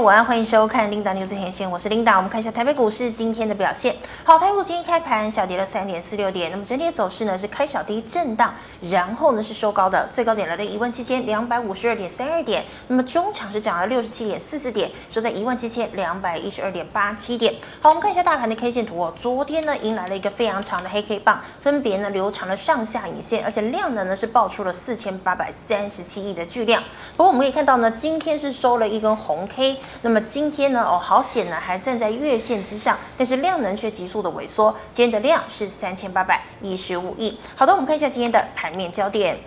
[0.00, 2.16] 晚安，欢迎收看琳达牛最前线，我是琳达。
[2.16, 3.96] 我们看一下台北股市今天的表现。
[4.22, 17.52] 好，台股今天开盘小跌了三点四六点，那么整体走势呢是开小低震荡，然后呢是收高的，最高点来到一万七千两百五十二点三二点，那么中场是涨了六十七点四四点，收在一万七千两百一十二点八七点。
[17.80, 26.80] 好，我们看一下大盘的 K 线图哦，昨天呢迎来了一个非常长的黑 K 棒，分别呢留长了上下影线，而且量能呢是爆出了四千八百三十七亿的巨量。
[27.16, 29.76] 不过我们可以看到呢，今天是收了一根红 K。
[30.02, 30.82] 那么今天呢？
[30.82, 34.74] 哦，好险呢，还站在月线之上，但是量能却急速的萎缩。
[34.92, 37.38] 今天的量是三千八百一十五亿。
[37.56, 39.38] 好的，我们看一下今天的盘面焦点。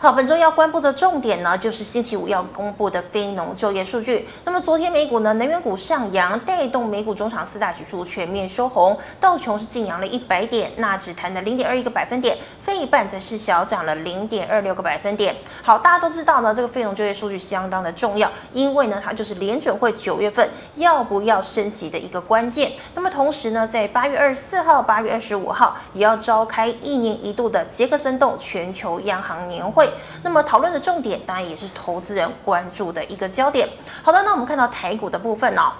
[0.00, 4.28] 好，本周要关布的重点呢，就是星期五要公布的非农就业数据。
[4.44, 15.34] 那么昨天美股呢，能源股上扬，带动美股中场四大指数全面收红，道琼是劲扬了一百点，纳指弹了零点二一个百分点，非一半则是小涨了零点二六个百分点。
[15.64, 22.70] 好，大家都知道呢，这个非农就业数据相当的重要，因为呢，它就是联准会九月份要不要升息的一个关键。
[22.94, 29.87] 那么同时呢，在八月二十四号、八月二十五号也要召开一年一度的杰克森洞全球央行年会。
[30.22, 33.68] 那么讨论的重点，当然也是投资人关注的一个焦点。
[34.02, 35.72] 好的，那我们看到台股的部分哦。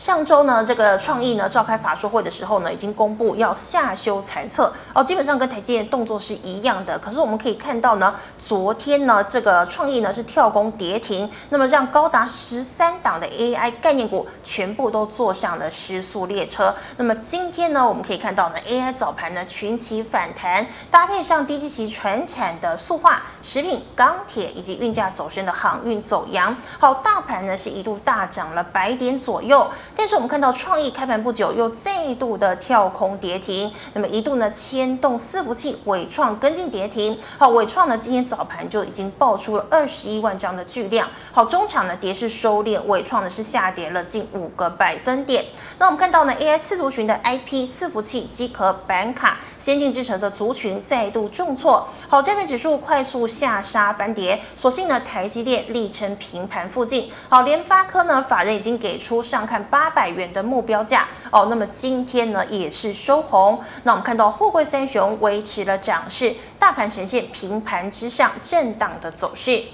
[0.00, 6.98] 上周呢，这个创意呢召开法说会的时候呢，已经公布要下修财测哦，基本上跟台积电动作是一样的。
[6.98, 16.74] 可是我们可以看到呢，昨天呢，这个创意呢是跳空跌停，那么让高达十三档的 AI 概念股全部都坐上了失速列车。
[16.96, 29.70] 那么今天呢，我们可以看到呢，AI 早盘呢群起反弹，搭配上低基期传产的塑化、食品、钢铁以及运价走升的航运走扬，好，大盘呢是一度大涨了百点左右。
[29.94, 37.18] 但是我们看到创意开盘不久又再度的跳空跌停，那么一度呢牵动伺服器，伟创跟进跌停。
[37.36, 41.08] 好，伟创呢今天早盘就已经爆出了二十一万张的巨量。
[41.32, 45.44] 好，中场呢跌势收敛，纬创呢是下跌了近五个百分点。
[45.78, 51.86] 那我们看到呢 AI 次族群的 IP 伺服器、机壳、板卡、先进制程的族群再度重挫。
[52.08, 57.10] 好，加权指数快速下杀翻跌，所幸呢台积电力撑平盘附近。
[57.28, 59.79] 好，联发科呢法人已经给出上看八。
[59.80, 63.58] 八百元的目标价哦，那么今天呢也是收红。
[63.84, 69.64] 那我们看到货柜三雄维持了涨势，大盘呈现平盘之上震荡的走势。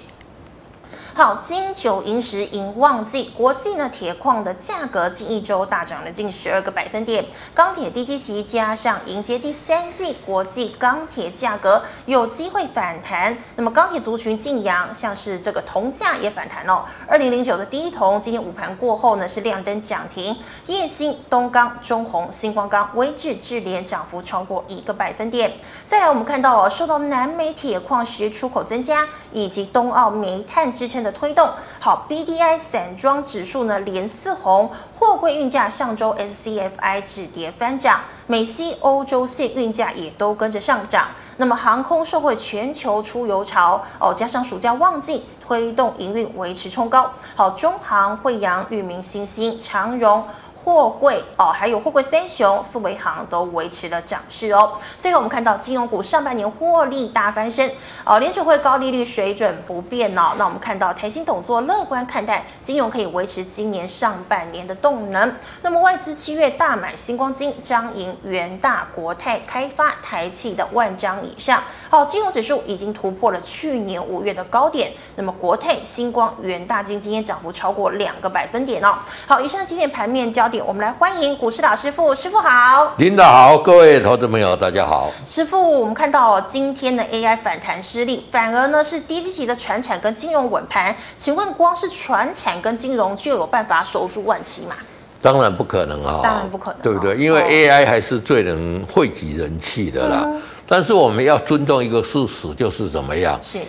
[1.17, 7.25] 好，金九银十银旺季，国际呢铁矿的价格近一周大涨了近十二个百分点。
[7.55, 13.35] 钢铁低基期加上迎接第三季，国际钢铁价格有机会反弹。
[13.55, 16.85] 那么钢铁族群劲扬，像是这个铜价也反弹哦。
[17.07, 20.37] 二零零九的第一铜今天午盘过后呢是亮灯涨停。
[20.67, 25.51] 叶兴、东钢、中鸿、星光钢、威智、智联涨幅超过一个百分点。
[25.83, 34.69] 再来我们看到哦，受到南美铁矿石出口增加以及东澳煤炭支撑的的推动，好，BDI 散装指数呢连四红，
[34.99, 41.07] 货柜运价上周 SCFI 止跌翻涨，美西欧洲线运价也都跟着上涨。
[41.37, 50.25] 那么航空受惠全球出游潮哦，加上暑假旺季推动营运维持冲高，好，中航、惠阳、裕民、新星、长荣。
[50.67, 54.73] 货柜哦，还有货柜三雄、四维航都维持了涨势哦。
[54.99, 57.71] 最后我们看到金融股上半年获利大翻身
[58.03, 60.33] 哦，联储会高利率水准不变哦。
[60.37, 65.33] 那我们看到台新董座乐观看待金融可以维持今年上半年的动能。
[65.61, 71.63] 那么外资七月大买星光金、彰银、元大、国泰开发、台企的万张以上。
[71.89, 74.91] 好，金融指数已经突破了去年五月的高点。
[75.15, 78.93] 那么国泰、星光、元大金今天涨幅超过两个百分点哦。
[79.25, 80.56] 好，以上今天盘面焦点。
[80.65, 85.11] 我们来欢迎股市老师傅，师傅好，领导好，各位投资朋友大家好。
[85.25, 90.95] 师傅，我们看到今天的 AI 反弹失利，反而呢是低基期的传产跟金融稳盘。
[91.15, 94.75] 请问光是传产跟金融就有办法守住万期吗？
[95.21, 97.15] 当然不可能啊，当然不可能，对不对？
[97.17, 100.23] 因为 AI 还是最能汇集人气的啦。
[100.25, 103.39] 嗯、但是我们要尊重一个事实，就是怎么样？
[103.43, 103.59] 是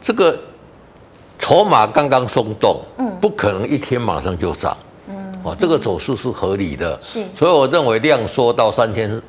[0.00, 0.36] 这个
[1.38, 4.76] 筹码刚刚松动，嗯，不可能一天马上就涨。
[5.44, 9.20] 哦，这个走势是合理的，是，所以我认为量缩到三千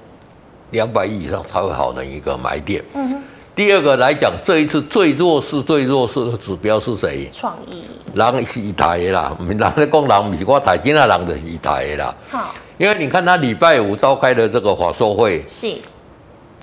[0.71, 2.81] 两百亿以上才会好的一个买点。
[2.94, 3.23] 嗯哼。
[3.53, 7.27] 第二个来讲，这一次最弱势、最弱势的指标是谁？
[7.29, 7.83] 创意。
[8.13, 12.15] 人是一台的啦，人在讲人不是我台，今仔人就是一台的啦。
[12.29, 12.56] 好。
[12.77, 15.67] 因为你看他礼拜五召开的这个法说会，是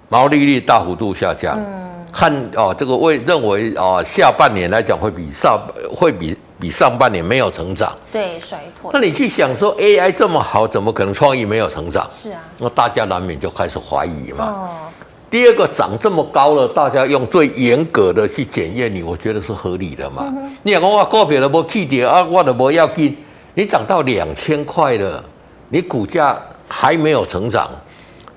[0.08, 1.58] 毛利率大幅度下降。
[1.58, 2.06] 嗯。
[2.10, 5.60] 看哦，这个为认为啊，下半年来讲会比上
[5.94, 6.34] 会比。
[6.62, 8.88] 比上半年没有成长，对衰退。
[8.93, 12.06] 那你去想说 AI 这么好，怎么可能创意没有成长？
[12.09, 14.44] 是啊，那大家难免就开始怀疑嘛。
[14.44, 14.70] 哦，
[15.29, 20.23] 第二个涨这么高了，大家用最严格的去检验你，我觉得是合理的嘛。
[20.37, 23.17] 嗯、你讲我股票都无起跌啊，我都无要进。
[23.55, 25.20] 你涨到两千块了，
[25.69, 27.69] 你股价还没有成长，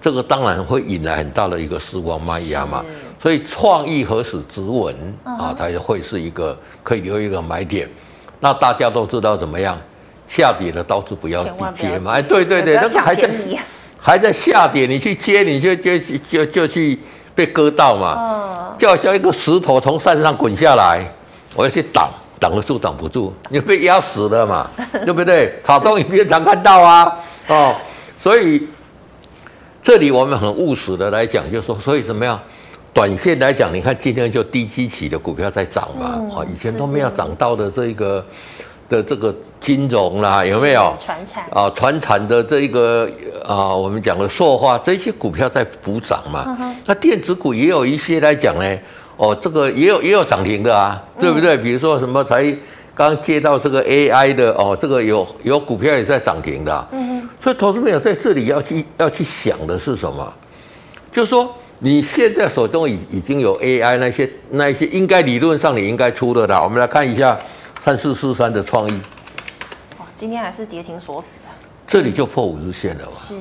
[0.02, 2.84] 这个当然会引来很大的一个失望卖压嘛。
[3.22, 5.54] 所以创意何时止稳啊？
[5.56, 7.88] 它也会是一个可以留一个买点。
[8.40, 9.78] 那大家都知道怎么样？
[10.28, 11.44] 下跌的倒是不要
[11.74, 12.12] 接嘛。
[12.14, 13.30] 哎，对对对，那个还在。
[13.98, 15.98] 还在下跌，你去接，你就就
[16.30, 17.00] 就就去
[17.34, 21.04] 被割到嘛，嗯、就好像一个石头从山上滚下来，
[21.56, 22.08] 我要去挡，
[22.40, 24.70] 挡得住挡不住，你被压死了嘛，
[25.04, 25.60] 对不对？
[25.66, 27.18] 卡通影片常看到啊，
[27.48, 27.76] 哦，
[28.20, 28.68] 所以
[29.82, 32.40] 这里我们很务实的来讲，就是说，所以怎么样？
[32.96, 38.26] 短线来讲，你看今天就低基期的股票在涨嘛，啊、嗯，以前都没有涨到的这个。
[38.88, 40.94] 的这个金融啦，有没有？
[40.96, 43.10] 传产啊，传产的这一个
[43.44, 46.56] 啊，我们讲的塑化这些股票在补涨嘛。
[46.60, 48.78] 嗯、那电子股也有一些来讲呢，
[49.18, 51.56] 哦，这个也有也有涨停的啊，对不对？
[51.58, 52.56] 嗯、比如说什么才
[52.94, 56.88] 刚接到这个 AI 的哦，这个有有股票也在涨停的、啊。
[56.92, 60.32] 嗯哼所以投资朋友在这里要去要去想的是什么？
[61.12, 66.62] 就是说你现在手中已已经有 AI 那些那一些应该理论上你应该出的啦。
[66.62, 67.38] 我们来看一下。
[67.84, 69.00] 三四四三的创意，
[70.00, 71.54] 哇，今天还是跌停锁死啊！
[71.86, 73.12] 这里就破五日线了吧？
[73.12, 73.36] 是，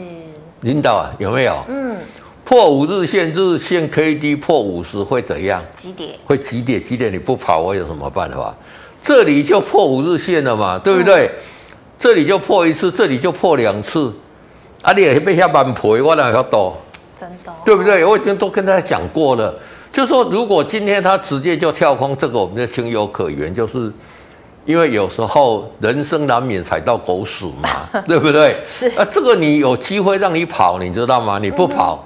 [0.60, 1.64] 领导啊，有没有？
[1.66, 1.96] 嗯，
[2.44, 5.64] 破五日线，日线 K D 破五十会怎样？
[5.72, 8.54] 急跌，会急跌，急跌你不跑，我有什么办法？
[9.02, 11.24] 这里就破五日线了嘛，对不对？
[11.24, 11.32] 嗯、
[11.98, 14.12] 这里就破一次，这里就破两次，
[14.82, 16.76] 啊，你也被下半赔，我哪要多？
[17.16, 18.04] 真的、哦，对不对？
[18.04, 19.54] 我已经都跟大家讲过了，
[19.92, 23.92] 就说如果今天他直接就跳空，这个我们就情有可原，就是。
[24.66, 27.68] 因为有时候人生难免踩到狗屎嘛，
[28.08, 28.56] 对不对？
[28.64, 31.38] 是啊，这个你有机会让你跑，你知道吗？
[31.38, 32.02] 你不跑，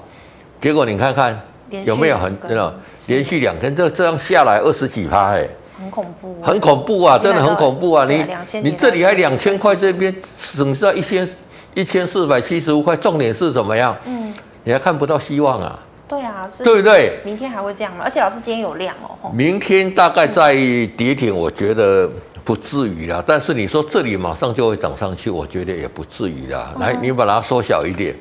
[0.61, 1.41] 结果你看看
[1.85, 2.75] 有没有很真的
[3.07, 5.49] 连续两天这这样下来二十几趴哎，
[5.81, 8.05] 很恐怖，很恐怖啊，真的很恐怖啊！
[8.05, 8.27] 你
[8.61, 11.29] 你这里还两千块，这边省下一千
[11.75, 13.97] 一千四百七十五块，重点是怎么样？
[14.05, 14.35] 嗯，
[14.69, 15.79] 你还看不到希望啊？
[16.07, 17.21] 对啊，对不对？
[17.25, 18.03] 明天还会这样吗？
[18.05, 20.55] 而且老师今天有量哦，明天大概在
[20.95, 22.07] 跌停，我觉得。
[22.45, 26.73] 不至于啦，但是你说这里马上就会涨上去，我觉得也不至于啦。
[26.81, 28.17] 来，你把它缩小一点，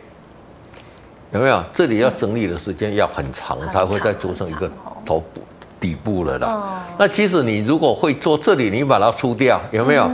[1.32, 1.64] 有没有？
[1.74, 4.70] 这里要整理的时间要很长，才会再做成一个
[5.06, 5.42] 头部
[5.80, 6.86] 底部了啦。
[6.98, 10.12] 那其实你如果会做这里，你把它出掉，有没有？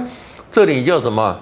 [0.51, 1.35] 这里叫什么？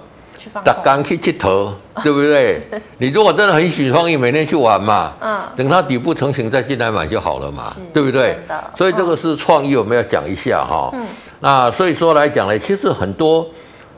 [0.64, 2.58] 打钢去剃头， 对不对？
[2.98, 7.62] 你如果真的很喜欢创意，每天去玩嘛，嗯等它底部成型再进来买就好了嘛，
[7.92, 8.38] 对不对？
[8.76, 10.90] 所以这个是创意，我们要讲一下哈。
[10.94, 11.06] 嗯
[11.44, 13.44] 那所以说来讲呢，其实很多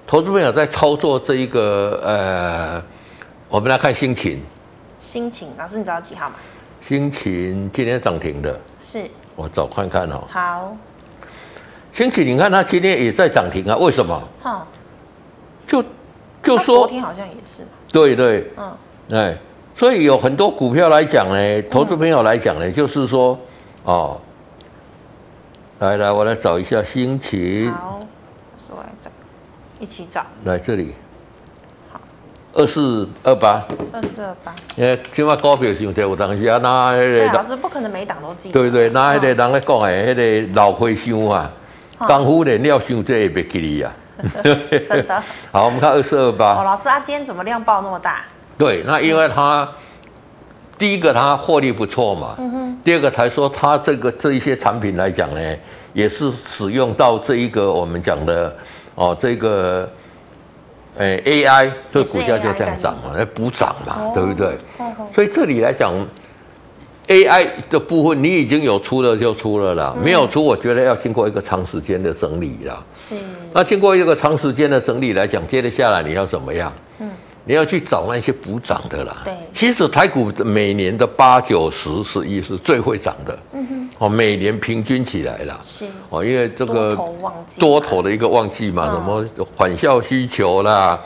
[0.06, 2.82] 投资朋友在操作这一个呃，
[3.50, 4.42] 我们来看心情。
[4.98, 6.36] 心情，老师你知道几号吗？
[6.88, 8.58] 心情今天涨停的。
[8.82, 9.04] 是。
[9.36, 10.24] 我找看看哦。
[10.30, 10.74] 好。
[11.92, 13.76] 心情，你看它今天也在涨停啊？
[13.76, 14.22] 为什么？
[14.40, 14.66] 好。
[15.66, 15.84] 就
[16.44, 16.78] 就说。
[16.78, 17.62] 昨天好像也是。
[17.90, 18.50] 对对。
[18.56, 18.76] 嗯。
[19.10, 19.38] 哎，
[19.74, 23.38] 所以有很多股票来讲呢，投资朋友来讲呢，就是说
[23.84, 24.20] 哦。
[25.80, 27.70] 来来，我来找一下心情。
[27.70, 28.00] 好，
[28.70, 29.10] 我来找，
[29.80, 30.24] 一起找。
[30.44, 30.94] 来这里。
[31.92, 32.00] 好。
[32.54, 33.66] 二四二八。
[33.92, 34.54] 二四二八。
[34.78, 37.32] 哎，今晚股票上跌有当时啊，那那个。
[37.32, 38.52] 老师不可能每档都记。
[38.52, 41.50] 对对，那那个人来讲哎，那个老会想啊，
[41.98, 43.92] 功夫练了想这也别记哩呀。
[44.88, 45.22] 真的。
[45.52, 46.54] 好，我们看二四二八。
[46.54, 48.24] 哦，老师，他今天怎么量爆那么大？
[48.58, 49.68] 对，那因为他。
[50.76, 52.34] 第一个，它获利不错嘛。
[52.36, 52.78] 嗯哼。
[52.82, 55.40] 第二个，才说它这个这一些产品来讲呢，
[55.92, 58.52] 也是使用到这一个我们讲的
[58.96, 59.88] 哦，这个
[60.98, 64.58] 诶 AI，这股价就这样涨嘛，来补涨嘛，对不对？
[65.14, 65.92] 所以这里来讲
[67.08, 72.82] ，AI 的部分你已经有出了就出了啦，没有出，我觉得要经过一个长时间的整理啦。
[72.94, 73.14] 是。
[73.52, 76.72] 那经过一个长时间的整理来讲，接着下来你要怎么样？
[76.98, 77.10] 嗯。
[77.46, 79.18] 你要去找那些补涨的啦。
[79.22, 83.38] 对，其实台股每年的八九十十一是最会涨的。
[83.52, 83.90] 嗯哼。
[83.98, 85.60] 哦，每年平均起来啦。
[85.62, 85.84] 是。
[86.08, 86.98] 哦，因为这个
[87.60, 89.22] 多头的一个旺季嘛，什么
[89.54, 90.98] 返校需求啦，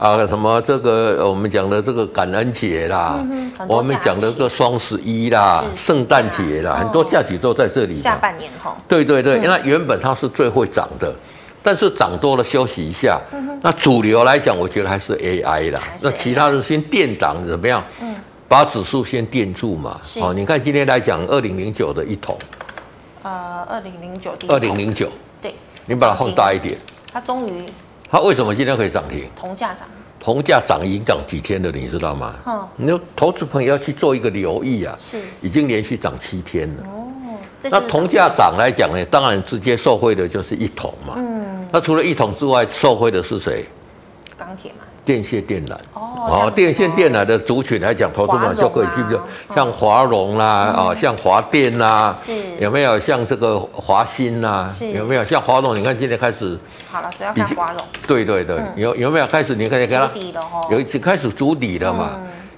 [0.00, 3.22] 啊，什么这个我们讲的这个感恩节啦，
[3.68, 7.94] 我们讲的这个双十一啦，圣诞节啦，很多假期都在这里。
[7.94, 8.74] 下半年哈。
[8.88, 11.14] 对对对，因为原本它是最会涨的。
[11.62, 15.78] 但是涨多了休息一下，嗯、那主流来讲，我觉得还是 AI 啦。
[16.00, 17.84] 那其他的先垫档怎么样？
[18.00, 18.14] 嗯，
[18.48, 20.00] 把指数先垫住嘛。
[20.02, 22.38] 是哦，你看今天来讲，二零零九的一桶，
[23.22, 25.10] 呃，二零零九，二零零九，
[25.42, 25.54] 对，
[25.84, 26.78] 你把它放大一点。
[27.12, 27.66] 它终于，
[28.10, 29.30] 它为什么今天可以涨停？
[29.36, 29.86] 铜价涨。
[30.18, 32.34] 铜价涨已经涨几天了，你知道吗？
[32.44, 36.82] 嗯，你说投资朋友要去做一个留意啊，是已经连续涨七天了。
[36.84, 37.06] 哦，
[37.70, 41.14] 那铜价涨来讲呢，当然直接受惠的就是一桶嘛。
[41.16, 43.64] 嗯，那除了一桶之外，受惠的是谁？
[44.36, 44.84] 钢铁嘛。
[45.10, 49.20] 电线电缆哦，电线电缆的族群来讲，投资者就可以去，就
[49.52, 54.70] 像华荣啦，啊，像华电啦，是有没有像这个华新啦？
[54.94, 55.74] 有没有像华荣？
[55.74, 56.56] 你看今天开始，
[56.88, 57.82] 好了，谁要看华荣？
[58.06, 59.56] 对对对，有有没有开始？
[59.56, 62.10] 你看你看它，有已经开始筑底了嘛？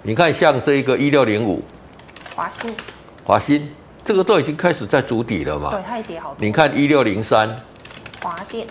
[0.03, 1.63] 你看像这个一六零五，
[2.37, 2.75] 华新，
[3.25, 3.73] 华新
[4.05, 5.71] 这个都已经开始在筑底了嘛？
[5.71, 6.37] 对，它也跌好多。
[6.39, 7.49] 你看一六零三，
[8.21, 8.67] 华电。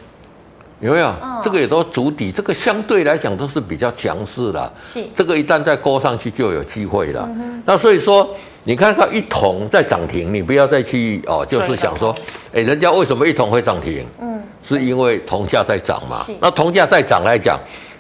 [0.82, 1.16] 有没有？
[1.44, 4.74] 这个也都足底，这个相对来讲都是比较强势的。
[4.82, 7.30] 是，这个一旦再勾上去就有机会了。
[7.66, 8.28] 那所以说，
[8.64, 12.16] 你看看一桶在涨停，你不要再去哦，就是想说，
[12.52, 14.04] 哎，人家为什么一桶会涨停？
[14.20, 16.26] 嗯，是因为铜价在涨嘛。
[16.40, 17.60] 那铜价在涨来讲，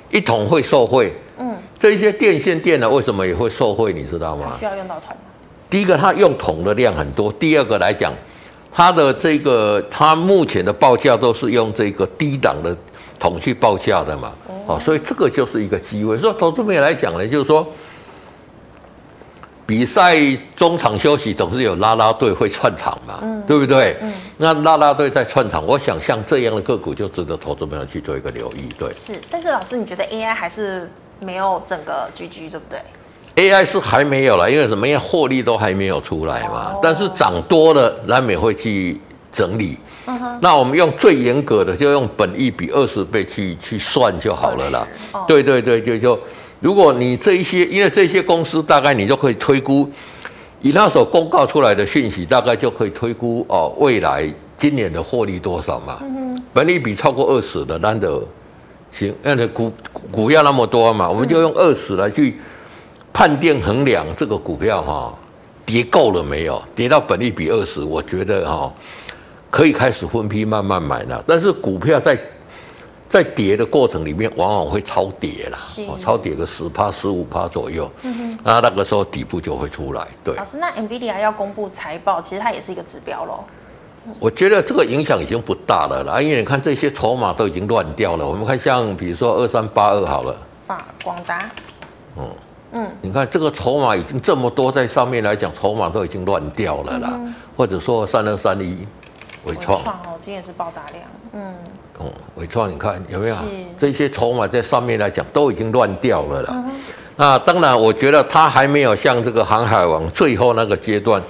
[0.09, 1.13] 一桶会受惠。
[1.38, 3.93] 嗯，这一些电线电呢，为什么也会受惠？
[3.93, 4.55] 你知道吗？
[4.57, 5.15] 需要用到铜。
[5.69, 8.11] 第一个，它用铜的量很多；第二个来讲。
[8.74, 12.75] 它的这个，它目前的报价都是用这个低档的
[13.20, 14.32] 桶去报价的嘛，
[14.66, 16.18] 哦，所以这个就是一个机会。
[16.18, 17.68] 所以投资面来讲呢，就是说，
[19.66, 20.18] 比赛
[20.56, 23.98] 中场休息总是有拉拉队会串场嘛，嗯，对不对？
[24.01, 28.70] 嗯，那拉拉队在串场，我想像这样的个股就值得投资朋友去做一个留意。
[28.80, 32.80] 对，是，但是老师，你觉得 AI 还是没有整个 GG，对不对
[33.35, 34.88] ？AI 是还没有了，因为什么？
[34.88, 36.75] 因为获利都还没有出来嘛。
[36.83, 39.00] 但是涨多了，难免会去
[39.31, 39.77] 整理。
[40.41, 44.88] 那我们用最严格的，就用本益比二十倍去去算就好了啦。
[45.27, 46.19] 对对对，就就
[46.59, 49.89] 如果你这一些，因为这些公司大概你就可以推估，
[50.61, 56.00] 以那所公告出来的讯息，大概就可以推估哦，未来今年的获利多少嘛。
[56.53, 58.21] 本益比超过二十的，难得
[58.91, 59.71] 行，因为股
[60.11, 62.38] 股票那么多嘛，我们就用二十来去。
[63.13, 65.13] 判定衡量这个股票哈
[65.65, 66.62] 跌够了没有？
[66.75, 68.72] 跌到本利比二十，我觉得哈
[69.50, 71.24] 可以开始分批慢慢买了。
[71.27, 72.20] 但是股票在
[73.10, 75.58] 在跌的过程里面，往往会超跌了，
[76.01, 77.91] 超跌个十趴、十五趴左右。
[78.03, 80.08] 嗯哼，那那个时候底部就会出来。
[80.24, 83.44] 对，老师，那 NVIDIA 要公布财报，其实它也是一个指标喽。
[84.20, 88.25] 我觉得这个影响已经不大了啦，因为你看这些筹码都已经乱掉了。
[88.25, 91.50] 我们看像比如说二三八二好了，把广达，
[92.18, 92.27] 嗯。
[92.74, 97.10] 嗯，你看这个筹码已经这么多，在上面来讲，筹码都已经乱掉了啦。
[97.13, 98.88] 嗯、或者说三二三一，
[99.46, 101.04] 伟创哦，今天也是爆大量。
[101.34, 101.54] 嗯，
[101.98, 103.36] 哦、嗯，纬创，你看有没有？
[103.36, 103.42] 是
[103.78, 106.50] 这些筹码在上面来讲都已经乱掉了啦。
[106.56, 106.72] 嗯、
[107.16, 111.22] 那当然，我觉得它还没有像这个航海王最后那个阶段。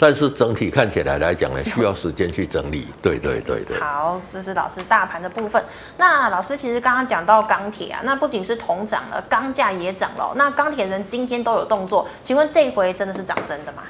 [0.00, 2.88] 但是整体看起来来讲呢，需要时间去整理。
[3.02, 3.78] 对对对对。
[3.78, 5.62] 好，这是老师大盘的部分。
[5.98, 10.32] 那老师其实刚刚讲到钢铁啊，那不仅是铜涨了，钢价也涨了。
[10.36, 13.82] 那钢铁人今天都有动作，请问这一回真的是涨真的吗？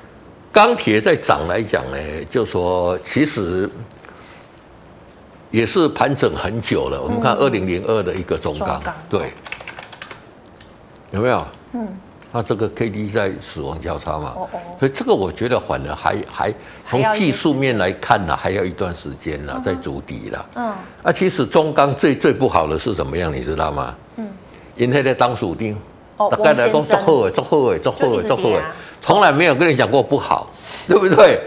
[0.51, 1.97] 钢铁在涨来讲呢，
[2.29, 3.71] 就说其实
[5.51, 7.01] 也是盘整很久了。
[7.01, 9.33] 我们看二零零二的一个中钢，中钢对，
[11.13, 11.47] 有没有？
[11.75, 11.89] 嗯。
[12.33, 14.35] 那这个 K D 在死亡交叉嘛，
[14.79, 16.55] 所以这个我觉得反而还还
[16.89, 20.47] 从技术面来看呢，还要一段时间呢，在筑底了。
[20.55, 20.73] 嗯，
[21.03, 23.95] 啊，其实中钢最最不好的是怎么样，你知道吗？
[24.17, 24.29] 嗯，
[24.77, 25.77] 因为在当属定，
[26.17, 28.61] 大概来讲做后尾，做后尾，做后尾，做后尾，
[29.01, 30.49] 从来没有跟你讲过不好，
[30.87, 31.41] 对不对？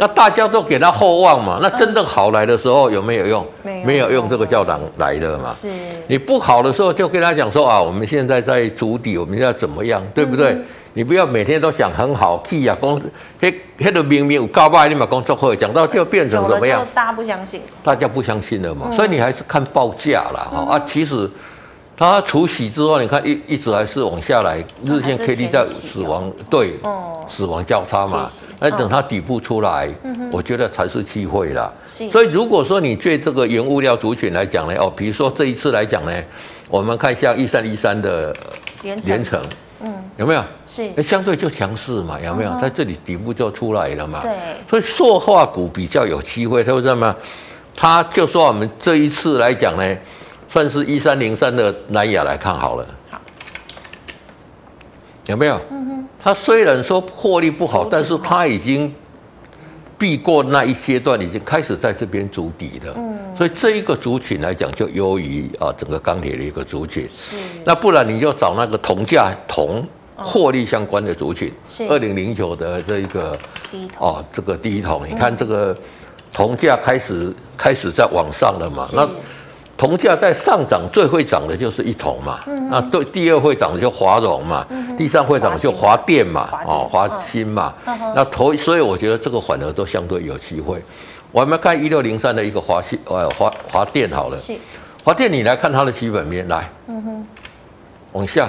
[0.00, 3.46] 那大家都给他厚望嘛，那真正好来的时候有没有用？
[3.62, 5.46] 没有，没有用这个教堂来的嘛。
[5.50, 5.68] 是，
[6.06, 10.52] 你不好的时候就跟他讲说啊，我们现在在筑底，我们现在怎么样，对不对？
[10.52, 10.64] 嗯、
[10.94, 12.98] 你不要每天都讲很好，气啊，公
[13.38, 16.80] 嘿，嘿，都明明有告白，你把工作会讲到就变成怎么样？
[16.94, 20.48] 大家不相信，大家不相信了嘛，嗯、所以你还是看报价啦。
[20.50, 21.30] 哈、嗯、啊，其实。
[22.00, 26.72] 它除息之后，你看一一直还是往下来，日线 K D 在死亡对，
[27.28, 28.26] 死亡交叉嘛，
[28.58, 29.86] 那等它底部出来，
[30.32, 31.70] 我觉得才是机会啦。
[31.86, 36.12] 所以如果说你对这个原物料族群来讲呢，哦，比如说这一次来讲呢，
[36.70, 38.34] 我们看一下一三一三的
[38.80, 39.38] 联成，
[39.82, 40.42] 嗯，有没有？
[40.66, 42.58] 是，相对就强势嘛，有没有？
[42.58, 44.20] 在这里底部就出来了嘛。
[44.22, 44.32] 对，
[44.70, 47.14] 所以塑化股比较有机会，是不是嘛？
[47.76, 49.96] 他就说我们这一次来讲呢。
[50.52, 53.20] 算是一三零三的南亚来看好了，好，
[55.26, 55.60] 有没有？
[55.70, 58.92] 嗯哼，它虽然说获利不好，但是它已经
[59.96, 62.92] 避过那一阶段，已经开始在这边筑底了。
[62.96, 67.08] 嗯，所以这一个族群来讲，就优于啊整个钢铁的一个族群。
[67.08, 71.84] 是，那不然你就找那个铜价铜获利相关的族群，是。
[71.84, 73.38] 二零零九的这一个
[73.70, 75.76] 第一铜哦，这个第一桶，你看这个
[76.32, 78.84] 铜价开始开始在往上了嘛？
[78.92, 79.08] 那
[79.80, 82.38] 铜价在上涨，最会涨的就是一铜嘛。
[82.46, 84.62] 嗯、那对，第二会涨的就华荣嘛。
[84.68, 86.50] 嗯、第三会涨的就华电嘛。
[86.66, 87.72] 哦，华新嘛。
[87.86, 90.82] 嗯、那头，所以我觉得这个反而都相对有机会。
[91.32, 94.36] 我们看一六零三的一个华新，呃，华华电好了。
[94.36, 94.52] 是。
[95.02, 96.70] 华电，你来看它的基本面来。
[96.86, 97.26] 嗯哼。
[98.12, 98.46] 往下，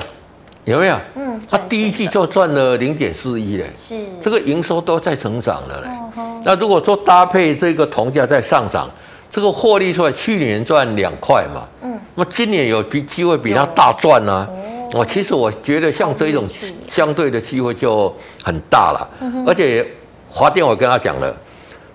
[0.66, 0.98] 有没有？
[1.16, 1.42] 嗯。
[1.50, 3.72] 它第一季就赚了零点四亿嘞。
[3.74, 3.96] 是。
[4.22, 5.88] 这个营收都在成长了嘞。
[5.88, 6.42] 嗯哼。
[6.44, 8.90] 那如果说搭配这个铜价在上涨。
[9.32, 14.48] 这个获利出来，去年赚两块嘛，嗯，那么今年有比机会比它大赚呢？
[14.94, 16.46] 哦，其实我觉得像这种
[16.92, 19.10] 相对的机会就很大了，
[19.48, 19.88] 而且
[20.30, 21.34] 华电我跟他讲了，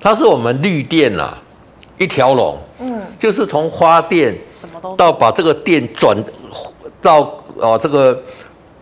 [0.01, 1.37] 它是我们绿电呐
[1.99, 4.35] 一条龙，嗯，就是从发电
[4.97, 6.17] 到把这个电转
[7.03, 7.21] 到
[7.61, 8.19] 啊这个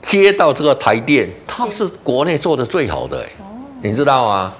[0.06, 3.26] 接到这个台电，它是国内做的最好的，
[3.82, 4.52] 你知道吗？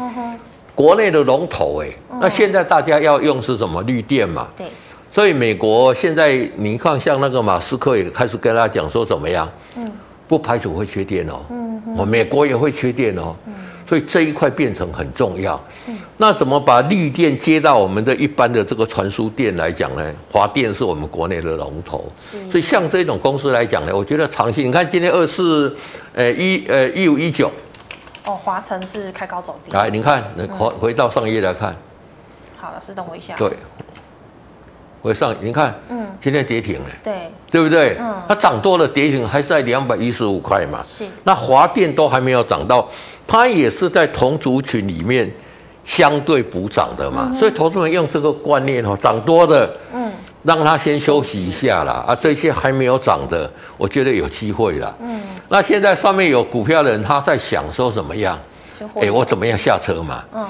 [0.74, 1.88] 国内的龙头哎，
[2.20, 4.48] 那现在大家要用是什么绿电嘛？
[4.56, 4.66] 对，
[5.12, 9.48] 所以美国现在你看，像那个马斯克也开始跟他讲说怎么样？
[9.76, 9.90] 嗯，
[10.26, 11.40] 不排除会缺电哦。
[11.50, 13.36] 嗯，我美国也会缺电哦。
[13.46, 13.54] 嗯，
[13.88, 15.62] 所以这一块变成很重要。
[15.86, 20.12] 嗯，那怎么把绿电接到我们的一般的这个传输电来讲呢？
[20.32, 22.04] 华电是我们国内的龙头。
[22.16, 25.72] 是，所以像这种公司来讲呢，我觉得长期你看今天二四，
[26.14, 27.48] 呃一呃一五一九。
[28.24, 29.70] 哦，华城是开高走低。
[29.72, 30.24] 来，你看，
[30.56, 31.74] 回回到上一页来看。
[32.56, 33.34] 好，老师等我一下。
[33.36, 33.50] 对，
[35.02, 36.86] 回上，你看，嗯，今天跌停了。
[37.02, 37.96] 对，对不对？
[38.00, 40.80] 嗯，它涨多了，跌停还是在两百一十五块嘛。
[40.82, 41.04] 是。
[41.22, 42.88] 那华电都还没有涨到，
[43.26, 45.30] 它也是在同族群里面
[45.84, 47.30] 相对补涨的嘛。
[47.38, 50.03] 所以投资人用这个观念哦，涨多的，嗯。
[50.44, 54.94] 让他先休息一下啦，啊，这些还没有涨的，我觉得有机会啦。
[55.00, 58.38] 嗯，那现在上面有股票的人，他在想说怎么样？
[59.00, 60.22] 哎，我怎么样下车嘛？
[60.34, 60.46] 嗯，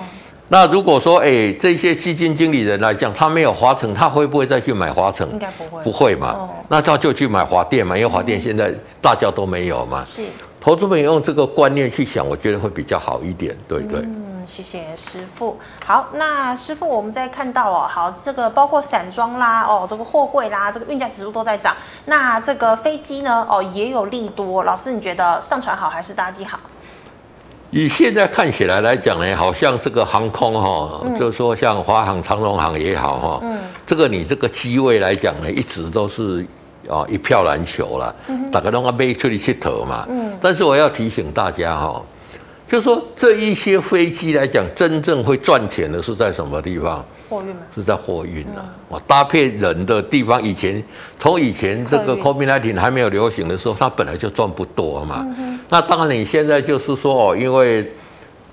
[0.49, 5.29] 那如果说哎，这些基金经理人来讲，他没有华城，他会不会再去买华城？
[5.31, 6.49] 应该不会，不会嘛？
[6.69, 10.03] 那他就去买华电嘛，因为华电现在大家都没有嘛。
[10.03, 10.23] 是，
[10.61, 14.05] 投资们用这个观念去想，我觉得会比较好一点，对不对？
[14.47, 15.59] 谢谢师傅。
[15.85, 21.75] 好，那师傅，我们再看到哦，好，这个包括散装啦，哦，这个货柜啦，这个运价指数都在涨。
[22.07, 24.65] 那这个飞机呢，哦，也有利多。
[24.65, 26.59] 老师，你觉得上船好还是搭机好？
[27.71, 36.47] 以现在看起来来讲呢，好像这个航空哈，嗯、就是说像华航、长荣航也好哈，嗯，这个你这个机位来讲呢，一直都是
[36.89, 38.15] 啊一票难求了，
[38.53, 40.39] 大家都要飞出去去投嘛，嗯。
[40.41, 42.01] 但是我要提醒大家哈。
[42.67, 47.05] 就说这一些飞机来讲，真正会赚钱的是在什么地方？
[47.29, 47.63] 货运吗？
[47.75, 48.65] 是在货运啊！
[48.89, 50.83] 我搭配人的地方，以前
[51.19, 55.27] 从以前这个 COVID-19 还没有流行的时候，它本来就赚不多嘛。
[55.69, 57.91] 那当然你现在就是说哦，因为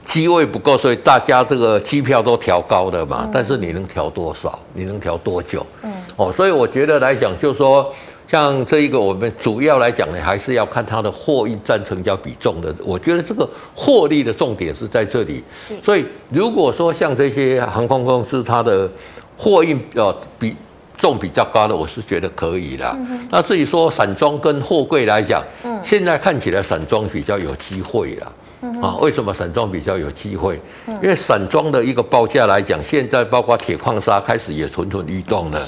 [0.05, 3.29] 机位不够，所以大家这个机票都调高了嘛。
[3.31, 4.59] 但是你能调多少？
[4.73, 5.65] 你能调多久？
[5.83, 5.91] 嗯。
[6.17, 7.93] 哦，所以我觉得来讲，就是说。
[8.31, 12.73] 像这一个，我们主要来讲呢，还是要看它的货运占成交比重的。
[12.81, 15.43] 我觉得这个获利的重点是在这里。
[15.53, 15.75] 是。
[15.83, 18.89] 所以如果说像这些航空公司，它的
[19.35, 20.55] 货运呃比
[20.97, 22.89] 重比较高的，我是觉得可以的。
[22.99, 28.31] 嗯、那至于说散装跟货柜来讲，嗯，现在看起来散装比较有机会了。
[28.61, 30.57] 嗯、啊，为什么散装比较有机会？
[30.87, 35.59] 嗯、因为散装的一个报价来讲，现在包括铁矿砂开始也蠢蠢欲动了。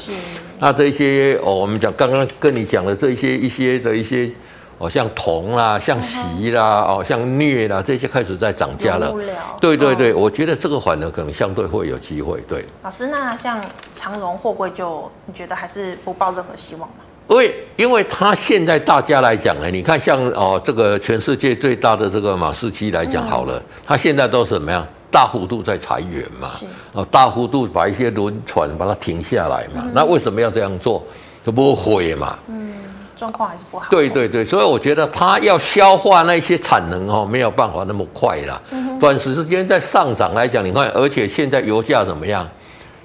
[0.63, 0.69] 是。
[0.69, 4.30] 那这些哦，我们讲刚刚跟你讲的这些一些的一些
[4.78, 9.13] 哦，像铜啦，像锡啦，哦，像镍啦，这些开始在涨价了。
[9.62, 12.41] 对对对，我觉得这个反而可能相对会有机会。
[12.47, 16.95] 对，老师，那像长荣货柜就你觉得还是不抱任何希望吗？
[17.30, 24.86] 因为因为他现在大家来讲呢，你看像哦这个全世界最大的这个马士基来讲好了，他现在都是怎么样？
[25.13, 26.47] 大幅度在裁员嘛，
[26.95, 31.04] 啊，大幅度把一些轮船把它停下来嘛，那为什么要这样做？
[31.45, 32.73] 这不会嘛，嗯，
[33.15, 33.86] 状况还是不好。
[33.91, 38.60] 对对对，所以我觉得它要消化那些产能哦，没有办法那么快啦。
[38.99, 42.49] 短时之间在上涨来讲，你看，而且现在油价怎么样？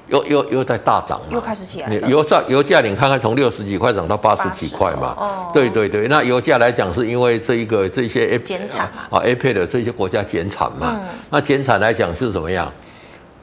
[0.08, 1.92] 又又又在大涨，又开始起来。
[2.08, 5.14] 油价油价，你看看从六十几块涨到八十几块嘛。
[5.18, 5.50] 哦。
[5.52, 10.96] 对对对，那油价来讲，是因为这一个这些减产啊，APEC 的这些国家减产嘛。
[11.00, 11.00] 嗯。
[11.30, 12.70] 那减产来讲是怎么样？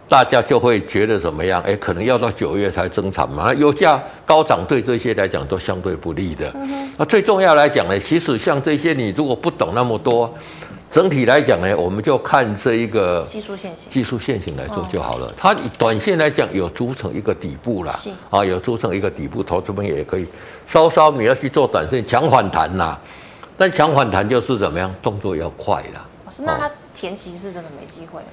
[0.07, 1.61] 大家就会觉得怎么样？
[1.63, 3.45] 哎，可能要到九月才增产嘛。
[3.47, 6.53] 那油价高涨对这些来讲都相对不利的。
[6.97, 10.33] 那最重要来讲呢，其实像这些你如果不懂那么多。
[10.95, 15.29] 整体来讲呢，我们就看这一个技术线型，技术线型来做就好了。
[15.35, 17.93] 它短线来讲有组成一个底部啦，
[18.29, 20.25] 啊，有组成一个底部，投资朋友也可以
[20.65, 22.97] 稍稍你要去做短线强反弹啦。
[23.57, 26.05] 但强反弹就是怎么样，动作要快啦。
[26.23, 28.27] 老师，那它填息是真的没机会吗？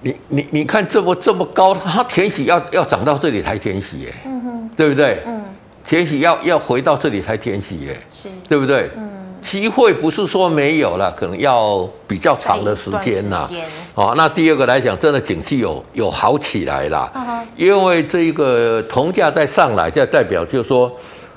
[0.00, 4.12] 你你你看这么这么高，它填息要要涨到这里才填息耶。
[4.24, 5.22] 嗯哼，对不对？
[5.26, 5.44] 嗯，
[5.86, 8.90] 填息要要回到这里才填息耶，是，对不对？
[8.96, 9.08] 嗯，
[9.42, 13.48] 机会不是说没有了，可能要比较长的时间呐。
[13.94, 17.12] 哦，那第二个来讲，真的景气有有好起来了，
[17.56, 20.90] 因为这一个铜价再上来，就代表就是说，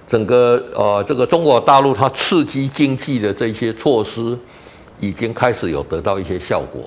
[0.08, 4.38] 整个呃这个中国大陆它刺激经济的这些措施，
[5.00, 6.82] 已经开始有得到一些效果。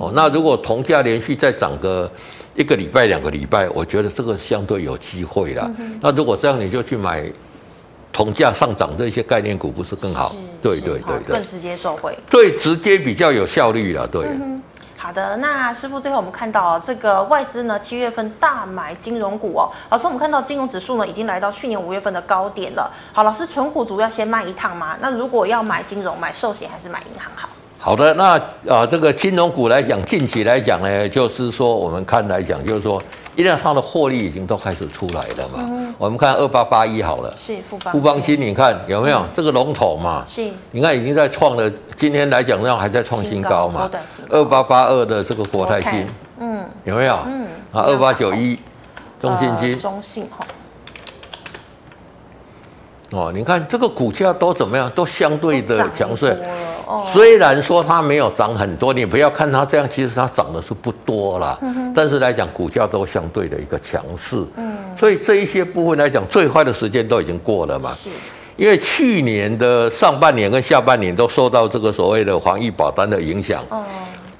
[0.00, 2.10] 哦，那如果铜价连续再涨个
[2.56, 5.70] 一个礼拜、两个礼拜，我觉得这个相对有机会了。
[6.00, 7.24] 那如果这样，你就去买
[8.12, 10.32] 铜价上涨这些概念股，不是更好？
[10.60, 14.06] 对对对对，更直接受惠，对，直接比较有效率了。
[14.06, 14.28] 对。
[14.96, 19.68] 好的，那师傅最后我们看到这个外资呢，七月份大买金融股哦。
[19.90, 22.88] 老师，我们看到金融指数呢，已经来到去年五月份的高点了。
[23.12, 24.96] 好，老师，纯股族要先卖一趟吗？
[25.00, 27.48] 那如果要买金融，买寿险还是买银行好？
[27.78, 28.38] 好的，那
[28.72, 33.02] 啊，这个金融股来讲，近期来讲呢，就是说我们看来讲，就是说。
[33.34, 40.24] 因为它的获利已经都开始出来了嘛，嗯、我们看二八八一好了，是富邦，富邦金，你看有没有、嗯、这个龙头嘛？
[40.26, 43.88] 是，你看已经在创了，今天来讲那样还在创新高嘛？
[44.28, 46.04] 二八八二的这个国泰金，
[46.40, 47.16] 嗯，有没有？
[47.26, 48.58] 嗯，啊，二八九一，
[49.20, 50.28] 中信金，中信
[53.12, 54.90] 哦，你看这个股价都怎么样？
[54.90, 56.36] 都相对的强势。
[57.12, 61.58] 虽然说它没有涨很多，你不要看它这样，其实它涨的是不多啦。
[61.94, 64.42] 但是来讲，股价都相对的一个强势。
[64.56, 67.90] 嗯，所以这一些部分来讲，最坏的时间都已经过了嘛。
[67.90, 68.08] 是，
[68.56, 73.64] 因为去年的上半年跟下半年都受到这个所谓的防疫保单的影响。
[73.68, 73.84] 哦。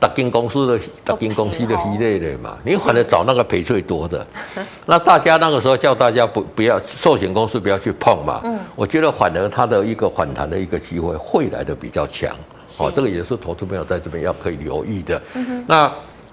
[0.02, 4.26] 大金公司的大金公司的系列的嘛，你反正找那个赔最多的，
[4.84, 8.40] 那大家那个时候叫大家不不要寿险公司不要去碰嘛。
[8.42, 12.34] 嗯，我觉得反而它的一个反弹的一个机会会来的比较强。
[12.80, 15.22] 哦，这个也是投资朋友在这边要可以留意的。
[15.68, 15.88] 那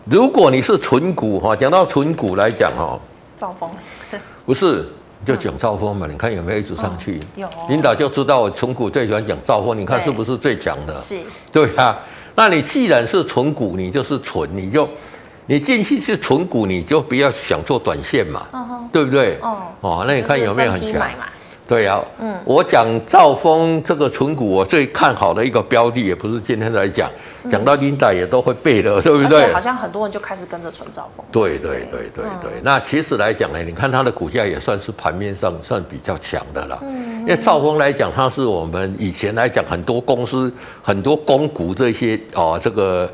[0.06, 3.00] 如果你是纯股哈，讲到纯股来讲哈，
[3.38, 3.70] 兆丰
[4.48, 4.90] 不是
[5.24, 6.08] 就讲兆丰嘛？
[6.10, 7.20] 你看有没有一直上去？
[7.36, 10.98] 有，领导就知道我存股最喜欢讲兆丰，你看是不是最强的？
[10.98, 11.20] 是，
[11.52, 11.96] 对啊。
[12.40, 14.88] 那你既然是存股，你就是存，你就
[15.48, 18.48] 你进去是存股，你就不要想做短线嘛，
[18.94, 19.38] 对不对？
[19.42, 21.06] 哦，哦，那你看有没有很强？
[21.70, 27.08] 对呀，嗯，我讲兆丰这个存股，我最看好的一个标的，也不是今天来讲，
[27.52, 29.54] 讲到琳达也都会背的，对不对？
[29.54, 31.24] 好像很多人就开始跟着存兆丰。
[31.32, 36.80] 对对对对对，那其实来讲呢，你看它的股价也算是盘面上算比较强的了。
[36.82, 40.52] 嗯，因为兆丰来讲，它是我们以前来讲很多公司
[40.82, 43.08] 很多公股这些哦，这个。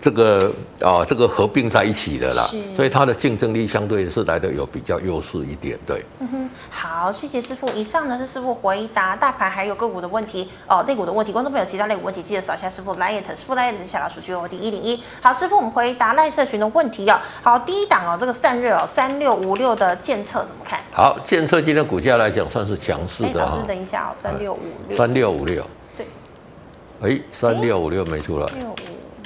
[0.00, 6.04] 这个啊，这个合并在一起的啦，所以它的竞争力相对是来的有比较优势一点，对。
[6.20, 7.68] 嗯哼，好，谢谢师傅。
[7.70, 11.32] 以上呢是师傅回答大盘还有个股的问题哦，类股的问题。
[11.32, 15.02] 观众朋友其他类股问题，记得扫一下师傅 LINE，师傅 LINE 是小老鼠 G O D 一零一。
[15.20, 17.18] 好，师傅，我们回答赖社群的问题哦。
[17.42, 20.78] 好，第一档哦，这个散热哦，三六五六的建测怎么看？
[20.92, 23.40] 好，建测今天股价来讲算是强势的。
[23.40, 24.96] 老师，等一下哦，三六五六。
[24.96, 25.66] 三六五六。
[25.96, 26.06] 对。
[27.00, 28.46] 哎，三六五六没出来。
[28.56, 28.76] 六五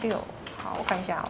[0.00, 0.16] 六。
[0.78, 1.28] 我看一下哦，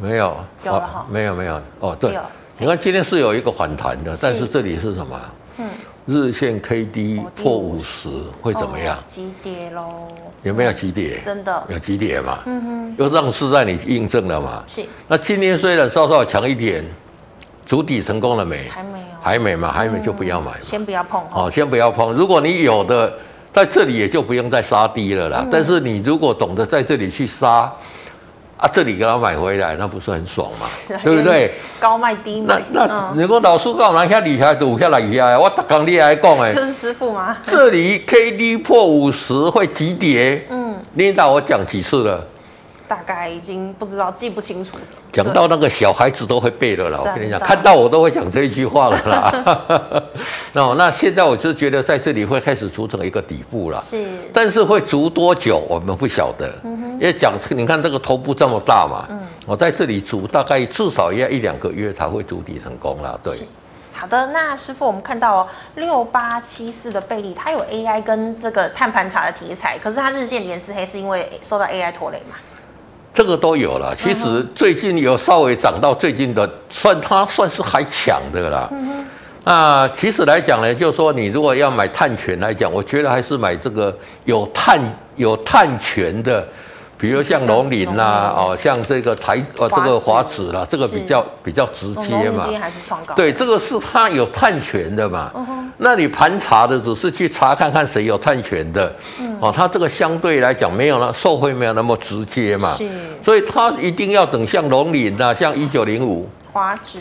[0.00, 2.16] 没有，有了哈、哦，没有没有哦，对，
[2.58, 5.20] 你看今天是有一个反弹的，但是这里是什么？
[5.58, 5.68] 嗯，
[6.06, 8.08] 日线 K D 破五十
[8.40, 8.96] 会怎么样？
[9.04, 10.08] 急跌喽？
[10.42, 11.20] 有没有急跌？
[11.24, 12.38] 真的有急跌嘛？
[12.46, 14.64] 嗯哼，又让市在你印证了嘛？
[14.66, 14.82] 是。
[15.08, 16.84] 那今天虽然稍稍强一点，
[17.66, 18.68] 主底成功了没？
[18.68, 19.70] 还没有，还没嘛？
[19.70, 22.12] 还没就不要买，先不要碰哦，先不要碰。
[22.12, 23.12] 如果你有的
[23.52, 25.40] 在这里，也就不用再杀低了啦。
[25.42, 27.70] 嗯、但是你如果懂得在这里去杀。
[28.62, 31.00] 啊，这里给他买回来，那不是很爽嘛？
[31.02, 31.52] 对不对？
[31.80, 32.62] 高卖低买。
[32.70, 34.02] 那那你说老师干嘛？
[34.02, 37.36] 现在理财赌下来一下，我刚刚你还讲哎，这是师傅吗？
[37.44, 40.46] 这里 K D 破五十会急跌。
[40.48, 42.24] 嗯，领导我讲几次了？
[42.88, 44.76] 大概已经不知道记不清楚。
[45.12, 50.02] 讲到那个小孩子都会背的了，我跟你讲，看到我都会讲这一句话了啦。
[50.54, 63.32] 那那现在我就觉得在这里会开始组成一个底部了，是，但是会筑多久我们不晓得，因为讲你看这个头部这么大嘛，嗯，我在这里筑大概至少要一两个月才会筑底成功了，对。
[63.94, 72.36] 好的，那师傅我们看到哦，六八七四的贝利，它有 AI 跟这个碳盘查的题材，可是它日线连四黑是因为受到 AI 拖累嘛？
[73.14, 78.68] 这个都有了，其实最近有稍微涨到最近的，算它算是还强的啦。
[78.72, 79.04] 嗯。
[79.44, 84.80] 那其实来讲呢，就是说你如果要买碳权来讲，我觉得还是买这个有碳
[85.16, 86.46] 有碳权的。
[87.02, 92.46] 比如像龙林呐，哦，像这个台呃这个华指啦，这个比较比较直接嘛。
[93.16, 95.32] 对，这个是他有探权的嘛。
[95.78, 98.94] 那你盘查的只是去查看看谁有探权的，
[99.40, 102.72] 哦，他这个相对来讲没有那受贿没有那么直接嘛。
[102.74, 102.88] 是。
[103.20, 106.30] 所以他一定要等像龙林呐，像一九零五。
[106.52, 107.00] 华指。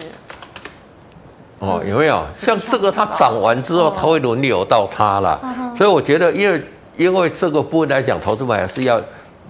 [1.59, 2.25] 哦，有没有？
[2.43, 5.39] 像这个它涨完之后，它会轮流到它了。
[5.77, 6.63] 所以我觉得，因为
[6.97, 8.99] 因为这个部分来讲，投资买是要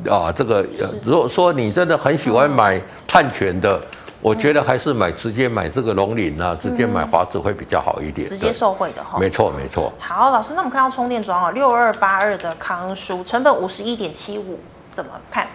[0.09, 0.65] 啊，这个
[1.03, 3.79] 如果说你真的很喜欢买碳权的。
[4.23, 8.27] 我觉得还是买直接买这个龙鳞啊，直接买华子会比较好一点。
[8.27, 9.17] 直接受惠的哈。
[9.17, 9.91] 没错没错。
[9.97, 14.59] 好，老师，那我们看到充电桩哦，六二八二的康舒，成本五十一点七五，
[14.91, 15.47] 怎么看？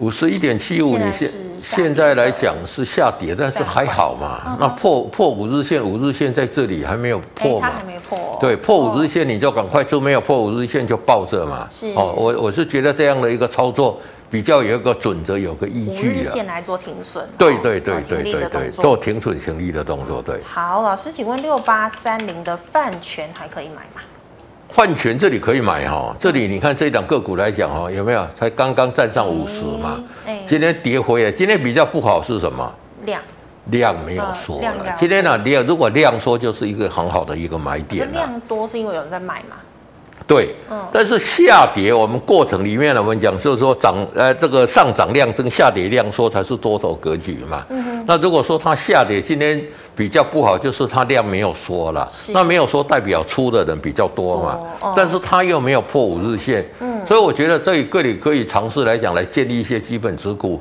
[0.00, 4.56] 五十一点七五，你现现在来讲是下跌，但是还好嘛。
[4.58, 7.70] 那破破五日线，五日线在这里还没有破嘛？
[7.78, 8.38] 还没破。
[8.40, 11.66] 对，破五日线你就赶快出，没有破五日线就抱着嘛。
[11.70, 11.88] 是。
[11.94, 14.00] 哦，我我是觉得这样的一个操作。
[14.30, 16.20] 比较有一个准则，有个依据的。
[16.20, 17.28] 五日线来做停损。
[17.36, 20.22] 对对对对对对，做停损停利的动作。
[20.22, 20.40] 对。
[20.44, 24.00] 好，老师，请问六八三零的饭权还可以买吗？
[24.72, 28.26] 泛权这里可以买哈，这里你看这一档个股来讲哈，有没有？
[28.34, 30.02] 才刚刚站上五十嘛。
[30.46, 32.72] 今天跌回来，今天比较不好是什么？
[33.04, 33.20] 量。
[33.66, 34.96] 量没有缩了。
[34.98, 38.10] 今天呢，量如果量缩，就是一个很好的一个买点。
[38.10, 39.56] 量多是因为有人在买嘛？
[40.26, 40.54] 对，
[40.92, 47.64] 但是下跌，我们过程里面呢，我们讲就是说涨，呃，这个上涨量增，下跌量缩才是多头格局嘛。
[47.68, 48.02] 嗯。
[48.06, 49.60] 那如果说它下跌，今天
[50.00, 54.58] 比较不好，就是它量没有缩了，那没有缩代表出的人比较多嘛。
[54.96, 57.06] 但是它又没有破五日线，嗯。
[57.06, 60.58] 所以我觉得这个你可以尝试来讲，来建立一些基本持股，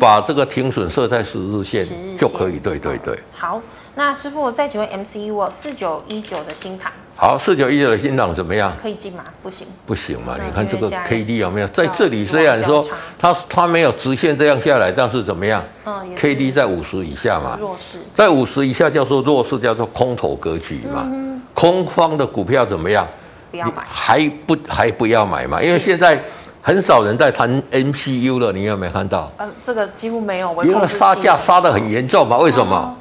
[0.00, 1.84] 把这个停损设在十日线
[2.18, 2.58] 就可以。
[2.58, 3.14] 对对对。
[3.34, 3.60] 好，
[3.98, 6.92] 那师傅我再请问 MCU 四九一九的新塘。
[7.16, 8.72] 好，四九一九的新塘怎么样？
[8.80, 9.24] 可以进吗？
[9.42, 10.36] 不行，不行嘛？
[10.40, 12.24] 你看这个 K D 有没有在这里？
[12.24, 12.86] 虽然说
[13.18, 15.60] 它它没有直线这样下来，但是怎么样？
[15.84, 17.56] 嗯，K D 在五十以下嘛。
[17.58, 21.02] 弱势，在五十以下叫做弱势，叫做空头格局嘛。
[21.12, 23.04] 嗯空方的股票怎么样？
[23.50, 25.60] 不要买，还不还不要买嘛？
[25.60, 26.22] 因为现在
[26.62, 29.28] 很少人在谈 M C U 了，你有没有看到？
[29.38, 30.54] 嗯，这个几乎没有。
[30.62, 32.38] 因为杀价杀得很严重嘛？
[32.38, 32.96] 为什么？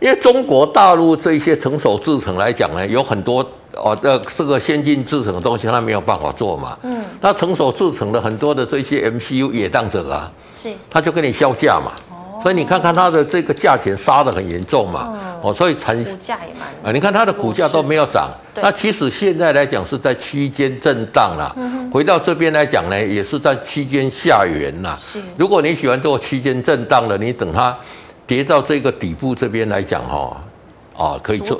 [0.00, 6.78] 因为中国大陆这些成熟制程来讲呢，有很多哦，这这个先进制程的东西，它没有办法做嘛。
[6.82, 7.02] 嗯。
[7.20, 10.68] 那成熟制程的很多的这些 MCU 也当者啊，是。
[10.88, 11.92] 他就跟你削价嘛。
[12.10, 12.40] 哦。
[12.40, 15.18] 所以你看看它的这个价钱杀得很严重嘛。
[15.42, 15.52] 哦。
[15.52, 16.68] 所以产股价也蛮。
[16.84, 18.30] 啊，你看它的股价都没有涨。
[18.54, 21.52] 那其实现在来讲是在区间震荡啦。
[21.56, 21.90] 嗯。
[21.90, 24.96] 回到这边来讲呢，也是在区间下缘呐。
[24.96, 25.18] 是。
[25.36, 27.76] 如果你喜欢做区间震荡的，你等它。
[28.28, 30.36] 跌到这个底部这边来讲，哈，
[30.94, 31.58] 啊，可以做，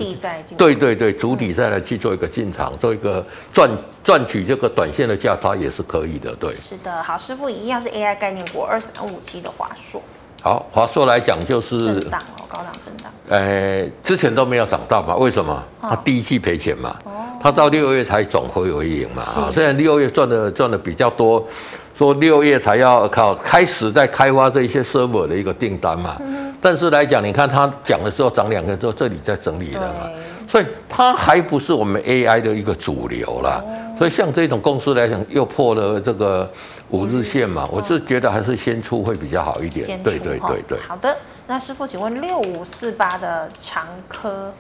[0.59, 3.71] 对对对，主底再来去做一个进场，做一个赚
[4.05, 6.53] 赚取这个短线的价差也是可以的，对。
[6.53, 10.03] 是的，好，师傅一样是 AI 概念股二三五七的华硕。
[10.43, 13.11] 好，华硕来讲就是震荡哦，高档震荡。
[13.29, 15.65] 呃，之前都没有涨到嘛，为什么？
[15.81, 16.95] 它第一季赔钱嘛，
[17.41, 21.43] 它到六月才转亏为盈嘛，啊，虽然六月赚的赚的比较多。
[21.97, 26.17] 说六月才要靠开始在开发这一些 server 的一个订单嘛，
[26.61, 30.11] 但是来讲，你看他讲的时候涨两个之后，这里在整理了嘛，
[30.49, 33.63] 所以它还不是我们 AI 的一个主流啦。
[33.99, 36.51] 所以像这种公司来讲，又破了这个
[36.91, 39.87] 五日线嘛，我是觉得还是先出会比较好一点。
[40.03, 40.79] 对对对对。
[40.81, 41.17] 好的，
[41.47, 44.53] 那师傅，请问六五四八的长科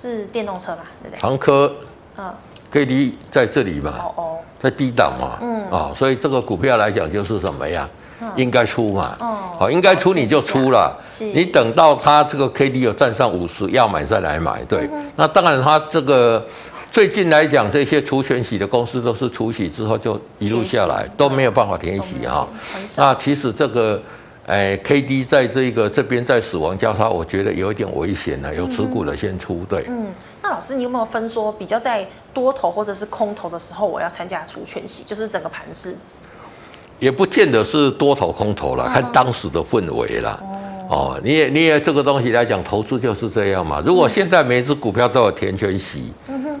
[0.00, 0.84] 是电动车吧？
[1.02, 1.20] 对不对？
[1.20, 1.72] 长科，
[2.16, 2.32] 嗯
[2.70, 3.94] ，K D 在这里嘛。
[3.98, 4.38] 哦哦。
[4.60, 7.88] 在低档嘛，嗯，啊、哦，所以这个股票来讲就是什么呀？
[8.22, 14.88] 嗯、应该出嘛，哦，好，应该出你就出了，是你等到它这个 K D 有站上五十，要买再来买，对。
[14.92, 16.46] 嗯、那当然，它这个
[16.92, 22.46] 最近来讲，这些除权息的公司都是除息之后就一路下来，都没有办法填息啊。
[22.96, 24.00] 那其实这个，
[24.46, 29.84] 哎，K D 在这个这边在死亡交叉，我觉得有一点危险了，有持股的先出，对。
[29.88, 30.06] 嗯
[30.44, 32.04] 那老师，你有没有分说比较在
[32.34, 35.96] 多头或者是空头的时候，我要参加除权息，就是整个盘势？
[37.02, 40.40] 也不见得是多头空头了，看当时的氛围了。
[40.88, 43.82] 哦，你也你也这个东西来讲，投资就是这样嘛。
[43.84, 46.12] 如果现在每只股票都有填权息，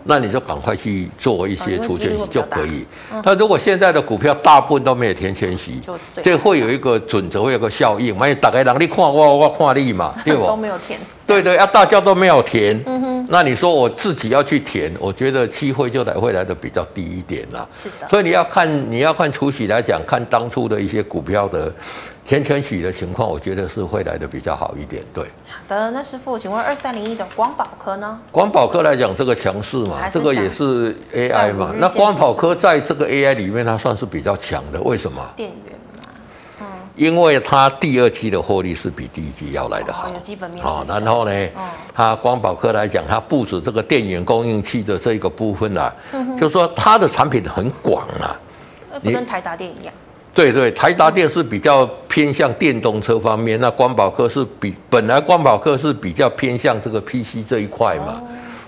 [0.04, 2.84] 那你就赶快去做一些除权息就可以。
[3.24, 5.80] 那如果现在的股票大部分都没有填权息，
[6.22, 8.16] 这会有一个准则，会有个效应。
[8.18, 10.46] 万一大家让你看我，我看你嘛， 对不？
[10.46, 10.98] 都没有填。
[11.24, 17.66] 对对，啊大家都没有填，嗯哼，那你说我自己要去填，我觉得机会就来会来的比较低一点啦。
[17.70, 21.72] 是的，所以你要看你要看除息来讲，看当初的一些股票的
[22.24, 25.02] 填权息的情况，我觉得是会来的比较好一点。
[25.12, 28.18] 对，好的，那师傅，请问二三零一的光宝科呢？
[28.30, 35.20] 光宝科来讲，这个强势嘛，这个也是 AI 嘛，那光宝科在这个 AI 里面，它算是比较强的，为什么？
[35.36, 35.78] 电源嘛。
[36.94, 40.62] 因为它第二期的获利是比第一期要来的好，有基本面。
[40.62, 41.48] 好，然后呢，
[41.94, 45.92] 它光宝科来讲，它布置这个电源供应器的这个部分啊，
[46.38, 48.38] 就是说它的产品很广啊，
[49.02, 49.92] 不跟台达电一样。
[50.34, 58.22] 对对，台达电是比较偏向电动车方面，那光宝科是比本来光宝科是比较偏向这个 PC 这一块嘛。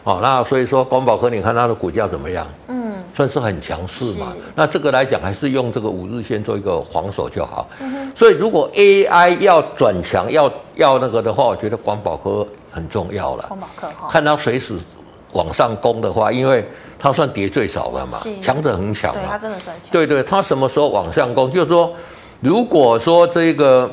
[0.05, 2.47] 哦，那所以说光宝科，你看它的股价怎么样？
[2.69, 4.35] 嗯，算是很强势嘛。
[4.55, 7.67] 那这个来讲，还是用这个五日线做一个防守就好。
[7.81, 8.13] 嗯。
[8.15, 13.47] 所以如果 AI 要转强，要要那个的话，我觉得光宝科很重要了。
[13.49, 14.75] 光宝科哈，看它随时
[15.35, 16.67] 往上攻的话，因为
[16.99, 19.21] 它算跌最少的嘛，强者很强嘛。
[19.21, 19.91] 对，它真的算强。
[19.93, 21.51] 对对，它什么时候往上攻？
[21.51, 21.93] 就是说，
[22.41, 23.91] 如果说这个。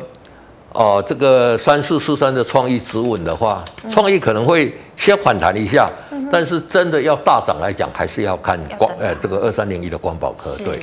[0.73, 10.49] 哦，这个三四四三的创意止稳的话，创意可能会先反弹一下，嗯、但是真的要大涨来讲，还是要看光呃这个二三零一的光宝科。
[10.63, 10.82] 对，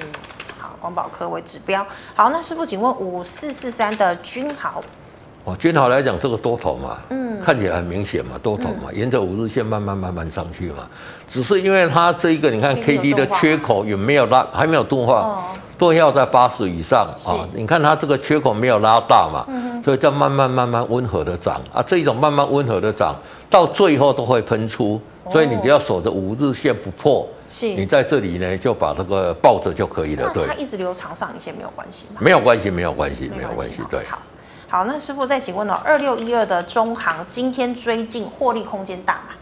[0.59, 1.83] 好，光宝科为指标。
[2.15, 4.83] 好，那师傅，请问五四四三的君豪。
[5.49, 10.87] 哦，君豪来讲，这个多头嘛，嗯，看起来很明显嘛，多头嘛，沿着五日线慢慢慢慢上去嘛，
[11.27, 15.21] 只是因为它这一个，你看 K D 的缺口有没有拉，还没有动画。
[15.21, 15.43] 哦
[15.79, 17.47] 都要在八十以上啊！
[17.55, 19.47] 你看它这个缺口没有拉大嘛，
[19.85, 21.81] 所以叫慢慢慢慢温和的涨啊。
[21.81, 23.15] 这一种慢慢温和的涨，
[23.49, 30.29] 到最后都会喷出，所以你只要守着五日线不破，是你在这里呢就把这个抱着就可以了。
[30.35, 32.17] 对，它一直留长上影线没有关系吗？
[32.19, 33.75] 没有关系，没有关系，没有关系。
[33.89, 34.19] 对，好，
[34.71, 39.35] 好，那师傅再请问了，二六一二的中行今天追进获利空间大吗？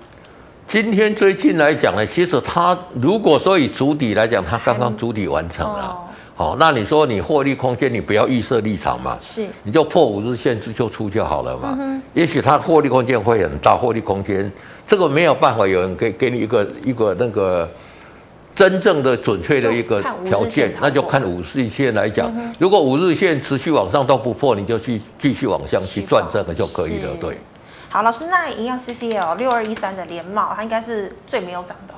[0.68, 5.98] 今天追进来讲呢，其实它如果说以主底来讲，它刚刚主底完成了。
[6.36, 11.76] 好，那你说你获利空间，你不要预设立场嘛，是，你就破五日线就出就好了嘛。
[11.80, 14.48] 嗯、也许它获利空间会很大，获利空间
[14.86, 17.68] 这个没有办法有人给给你一个一个那个
[18.56, 22.32] 真正的准确的一个条件，那就看五日线来讲。
[22.34, 27.10] 嗯、如果五日线持续往上都不破，你就去继续往上去赚这个就可以了。
[27.20, 27.36] 对。
[27.90, 31.94] 好，老师，那一样 CCL 六二一三的联茂，它应该是最没有涨的。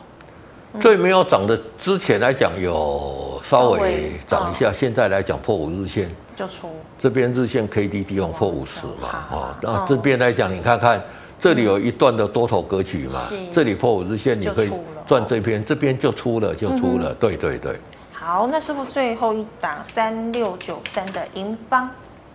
[0.81, 6.71] 最没有涨的，之前来讲有稍微涨一下，现在来讲破五日线就出。
[6.99, 11.03] 这边日线 K D 地方破五十嘛，啊，那这边来讲，你看看
[11.39, 13.21] 这里有一段的多头格局嘛，
[13.55, 14.71] 这里破五日线你可以
[15.09, 17.77] 赚这边，这边就出了就出了，对对对。
[18.13, 21.89] 好，那师傅最后一档三六九三的银邦，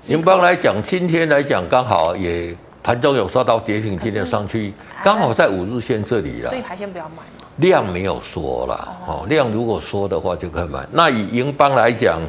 [0.08, 7.22] 银邦来讲，今天来讲刚好也盘中有刷到跌停，今天上去刚好在五日线这里了，所以还先不要买。
[7.58, 10.84] 量没有说了哦，量如果说的话就可以买。
[10.92, 12.20] 那以银邦来讲，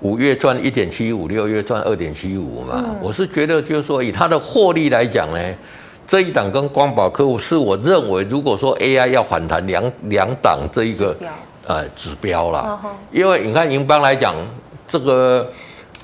[0.00, 2.84] 五月赚一点七五，六月赚二点七五嘛。
[3.00, 5.38] 我是觉得就是说，以它的获利来讲呢，
[6.06, 11.16] 这一档跟光宝客户是我认为，如果说 AI 要反弹两两档这一个
[11.66, 12.78] 呃指标啦，
[13.10, 14.34] 因为你看银邦来讲
[14.88, 15.50] 这个。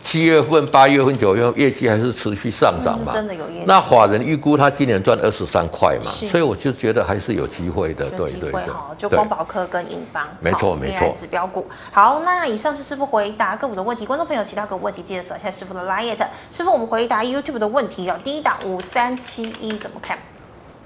[0.02, 3.12] 七月份、八月份、九月份业绩还是持续上涨嘛？
[3.12, 3.64] 真的有业绩。
[3.66, 8.10] 那法人预估他今年赚二十三块嘛，所以我就觉得还是有机会的。
[8.10, 8.62] 对对对，
[8.98, 11.66] 就光宝科跟银邦，没错没错，指标股。
[11.92, 16.16] 好，那以上是师傅回答个股的问题，观众朋友其他个问题记得扫一下师傅的 LINE。
[16.50, 18.16] 师傅，我们回答 YouTube 的问题哦。
[18.24, 20.18] 第一档五三七一怎么看？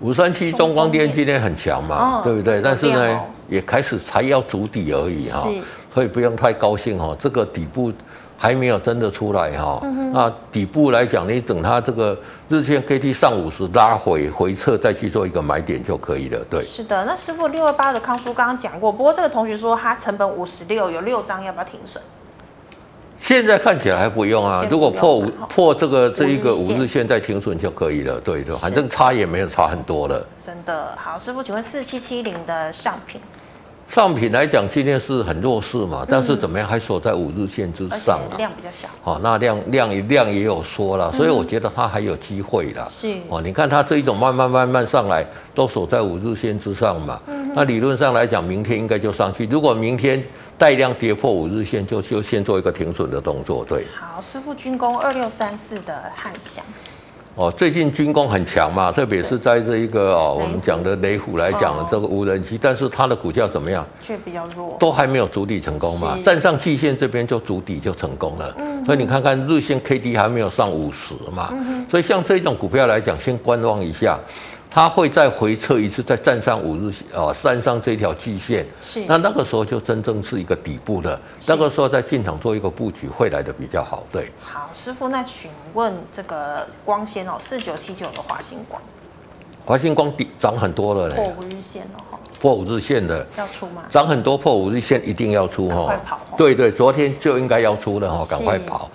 [0.00, 2.60] 五三七中光电今天很强嘛，对不对？
[2.60, 5.48] 但是呢，也开始才要筑底而已哈，
[5.92, 7.90] 所以不用太高兴哈，这个底部。
[8.38, 9.80] 还没有真的出来哈，
[10.12, 12.16] 那底部来讲，你等它这个
[12.48, 16.38] 日线 K T 上五十拉回回撤，再去做一个买点就可以了。
[16.50, 17.04] 对，是的。
[17.06, 22.00] 那师傅六二八的康叔刚刚讲过，不过这个同学说他成本五十六，有六张，要不要停损？
[23.18, 28.20] 现在看起来还不用啊，如果破五破这个这一个五日线再停损就可以了。
[28.20, 30.24] 对对，反正差也没有差很多了。
[30.36, 33.18] 真的好，师傅，请问四七七零的上品。
[33.88, 38.36] 上品来讲，今天是很弱势嘛，但是怎么样还守在五日线之上啊？
[38.36, 38.88] 量比较小。
[39.04, 42.86] 哦，那量量也量也有说了，所以我觉得它还有机会啦。
[42.90, 47.20] 是哦，你看它这一种慢慢慢慢上来，都守在五日线之上嘛。
[47.54, 49.46] 那理论上来讲，明天应该就上去。
[49.46, 50.22] 如果明天
[50.58, 53.64] 带量跌破五日线，就就先做一个停损的动作。
[53.64, 53.86] 对。
[53.94, 56.62] 好，师傅军工二六三四的汉翔。
[57.36, 63.86] 哦，最近军工很强嘛，特别是在这一个哦，我们讲的雷虎来讲，这个无人机，但是它的股价怎么样？
[64.00, 68.56] 却比较弱，都还没有筑底成功嘛，站上季线这边就筑底就成功了。
[68.86, 71.52] 所以你看看日线 K D 还没有上五十嘛，
[71.90, 74.18] 所以像这种股票来讲，先观望一下。
[74.76, 81.18] 它会再回撤一次，再站上五日啊，站上这条季线，是那那个时候就真正是一个底部了。
[81.46, 84.04] 那个时候在进场做一个布局，会来的比较好。
[84.12, 88.82] 对，好，师傅，那请问这个光纤哦，四九七九的华星光，
[89.64, 93.82] 华星光底涨很多了嘞，破五日线了哈，破五日线的要出吗？
[93.88, 96.20] 涨很多，破五日线一定要出哈，快跑！
[96.36, 98.90] 对对，昨天就应该要出了哈，赶快跑。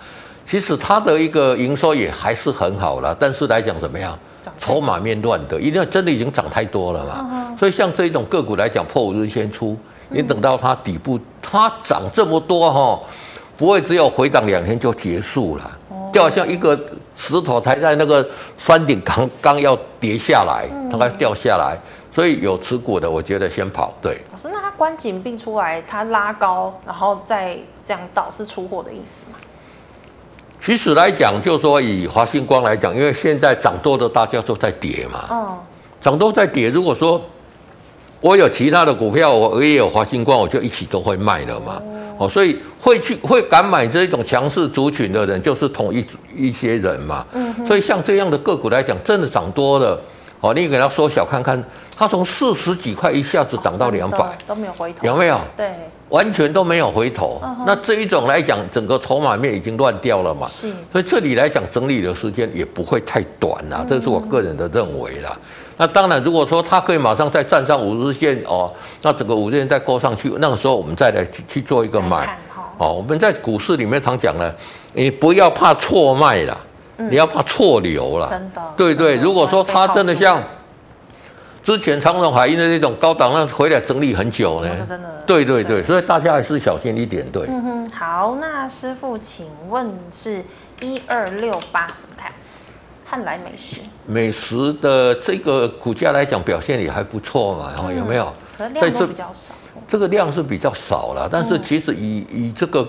[0.45, 4.15] 其实它的一个营收也还是很好了，但是来讲怎么样？
[4.59, 9.77] 筹码面乱的，一定要真的已经涨太多了嘛，所以像这一种个股来讲，破五日线出，
[10.09, 12.99] 你等到它底部它涨这么多哈，
[13.57, 15.77] 不会只有回档两天就结束了，
[16.13, 16.79] 就好像一个
[17.15, 18.27] 石头才在那个
[18.57, 21.77] 山顶刚刚要跌下来，它刚掉下来，
[22.11, 23.93] 所以有持股的，我觉得先跑。
[24.01, 29.37] 对，老师，那它关紧并出来，它拉高，然后再这样倒是出货的意思吗？
[30.63, 35.57] 其实来讲，就是说以华星光来讲，因为现在涨多的大家都在跌嘛，嗯，
[35.99, 36.69] 涨多在跌。
[36.69, 37.19] 如果说
[38.19, 41.81] 我有其他的股票，我也有华星光，我就一起都会卖了嘛。
[42.19, 46.05] 哦，所以会去会敢买这种强势族群的人，就是同一
[46.35, 47.25] 一些人嘛。
[47.33, 49.99] 嗯，所以像这样的个股来讲，真的涨多了，
[50.41, 51.63] 哦，你给它缩小看看，
[51.97, 55.39] 它从四十几块一下子涨到两百，都没有回头，有没有？
[55.57, 55.67] 对。
[56.11, 60.45] 完全都没有回头，那这一种来讲，整个筹码面已经乱掉了嘛。
[60.45, 65.35] 是，所以这里来讲，整理的时间也不会太短啦，嗯、哼这是我个人的认为啦。
[65.77, 72.37] 那当然，如果说它可以马上再站上五日线哦，那整个五日线再勾上去，那个时候我们再来去去做一个买。
[72.77, 74.53] 哦，我们在股市里面常讲呢，
[74.93, 76.57] 你不要怕错卖了，
[76.97, 78.27] 嗯、你要怕错流了。
[78.29, 78.61] 真的。
[78.75, 80.43] 对对，如果说它真的像。
[81.63, 84.85] 之前长荣海运的那种高档，那回来整理很久呢。
[84.87, 85.23] 真的。
[85.27, 87.29] 对对对，所以大家还是小心一点。
[87.31, 87.45] 对。
[87.47, 90.43] 嗯哼，好，那师傅，请问是
[90.81, 92.31] 一二六八怎么看？
[93.05, 93.81] 汉来美食。
[94.07, 98.33] 美食的这个股价来讲，表现也还不错嘛，然后、嗯、有没有？
[98.57, 99.53] 可能量都比较少。
[99.87, 102.87] 这个量是比较少了，但是其实以以这个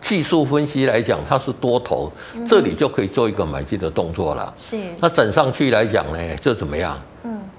[0.00, 2.12] 技术分析来讲，它是多头，
[2.46, 4.52] 这里就可以做一个买进的动作了。
[4.56, 4.76] 是。
[5.00, 6.98] 那整上去来讲呢，就怎么样？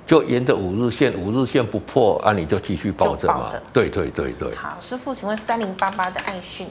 [0.03, 0.05] 嗯。
[0.05, 3.45] 就沿着五日线，五日线不破，啊，你就继续抱着嘛。
[3.71, 4.53] 对对对对。
[4.53, 6.67] 好，师傅，请问三零八八的爱讯。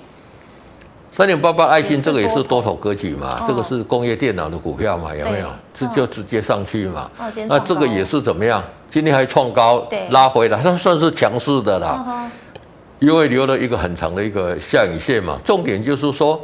[1.14, 3.44] 三零八八爱讯这个也是多头格局嘛？
[3.46, 5.14] 这个是工业电脑的股票嘛？
[5.14, 5.48] 有没有？
[5.72, 7.10] 这就直接上去嘛？
[7.48, 8.62] 那这个也是怎么样？
[8.90, 12.30] 今天还创高，拉回来，它算是强势的啦。
[12.98, 15.38] 因为留了一个很长的一个下影线嘛。
[15.44, 16.38] 重点就是说，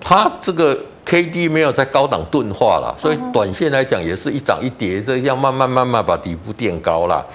[0.00, 0.78] 它这个。
[1.08, 7.26] K D 没有在高档钝化了，所以短线来讲也是一涨一跌，这样慢慢慢慢把底部垫高了。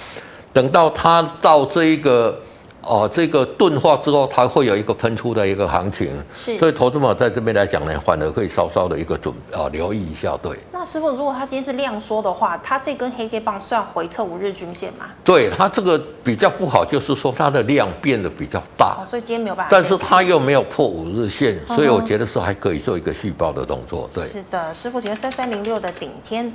[0.53, 2.39] 等到它到这一个。
[2.83, 10.57] 哦，这个钝化之后，它会有一个喷出的一个行情，是，所以投资者在这边来讲呢，反而可以稍稍的一个准啊，留意一下，对。
[10.71, 15.05] 那师傅，如果它今天是量缩的话，它这根黑 K 棒算回撤五日均线吗？
[15.23, 19.69] 对，它这个比较不好，就是说它的量变得比较大，哦、所以今天没有办法。
[19.71, 24.23] 但是它又没有破五日线，所以我觉得是还可以做一个续抱的动作，对。
[24.25, 26.51] 是的，师傅，觉得三三零六的顶天。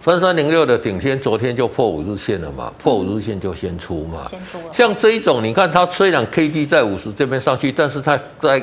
[0.00, 4.24] 三三零六的顶天昨天就破五日线了嘛，破五日线就先出嘛。
[4.28, 4.64] 先出了。
[4.72, 8.62] 像这一种，你看它虽然 K D 在五十这边上去，但是它在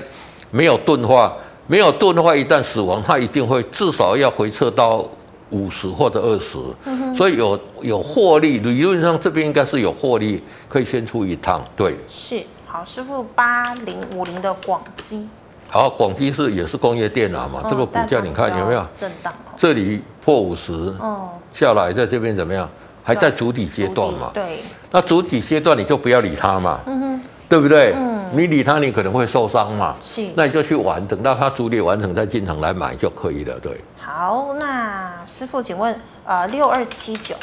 [0.51, 1.33] 没有钝化，
[1.67, 5.05] 没有钝化，一旦死亡，它一定会至少要回撤到
[5.49, 6.57] 五十或者二十。
[6.85, 7.15] 嗯哼。
[7.15, 11.61] 所以有有获利，理论上这边应该是有获利，可以先出一趟。
[11.75, 11.95] 对。
[12.07, 12.41] 是。
[12.65, 15.27] 好，师傅八零五零的广基。
[15.69, 17.61] 好，广基是也是工业电脑嘛？
[17.63, 19.33] 哦、这个股价你看有没有震荡？
[19.57, 22.69] 这里破五十，哦，下来在这边怎么样？
[23.03, 24.31] 还在主体阶段嘛？
[24.33, 24.59] 对。
[24.89, 27.93] 那主体阶段你就不要理它嘛，嗯哼，对不对？
[27.97, 28.23] 嗯。
[28.31, 29.95] 你理它，你可能会受伤嘛。
[30.01, 30.25] 是。
[30.35, 33.59] 那你就去玩，等到它筑底完成再进场来买就可以了。
[33.59, 33.77] 对。
[33.97, 35.93] 好，那师傅，请问，
[36.25, 37.35] 呃，六二七九。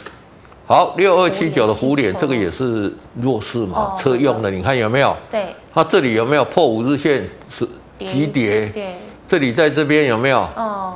[0.66, 3.78] 好，六二七九的虎脸，这个也是弱势嘛？
[3.78, 5.14] 哦、车用的，你看有没有？
[5.30, 5.54] 对。
[5.74, 7.28] 它这里有没有破五日线？
[7.50, 7.68] 是。
[7.98, 8.94] 急跌，对，
[9.28, 10.38] 这里在这边有没有？
[10.56, 10.94] 哦，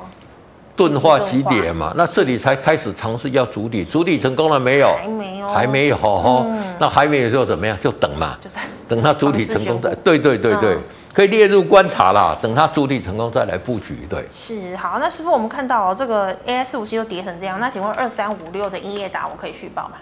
[0.76, 4.88] 钝化急跌嘛，那这里才开始尝试要筑底，筑底成功了没有？
[4.96, 6.44] 还没有，还没有，哈，
[6.80, 7.78] 那还没有就怎么样？
[7.80, 10.76] 就等嘛，就等，等它筑底成功再，对对对对，
[11.12, 12.36] 可以列入观察啦。
[12.42, 14.26] 等它筑底成功再来布局，对。
[14.28, 19.94] 是，好，那师傅，我们看到这个 AI 四五七都跌成这样，那请问二三五六的英业达我可以续报吗？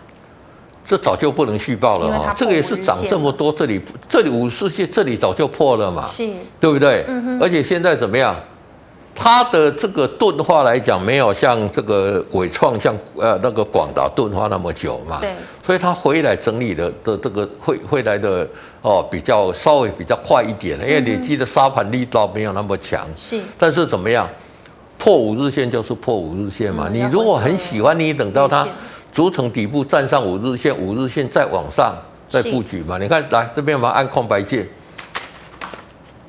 [0.86, 6.26] 这早就不能续报了哈，这个也是涨这么多，这里这里五十线这里早就破了嘛，是，
[6.58, 7.04] 对不对？
[7.08, 7.42] 嗯哼。
[7.42, 8.34] 而且现在怎么样？
[9.14, 15.30] 它的这个钝化来讲，没有像这个纬创、像呃那个广达钝化那么久嘛，对。
[15.64, 18.46] 所以它回来整理的的这个会会来的
[18.80, 23.40] 哦比较稍微比较快一点，因为累积的沙盘力道没有那么强，是。
[23.58, 24.28] 但是怎么样？
[24.98, 28.66] 破五日线就是破五日线嘛，你如果很喜欢，你等到它。
[29.12, 31.94] 组成底部站上五日线，五日线再往上
[32.30, 32.96] 再布局嘛？
[32.96, 34.66] 你看，来这边我们按空白键，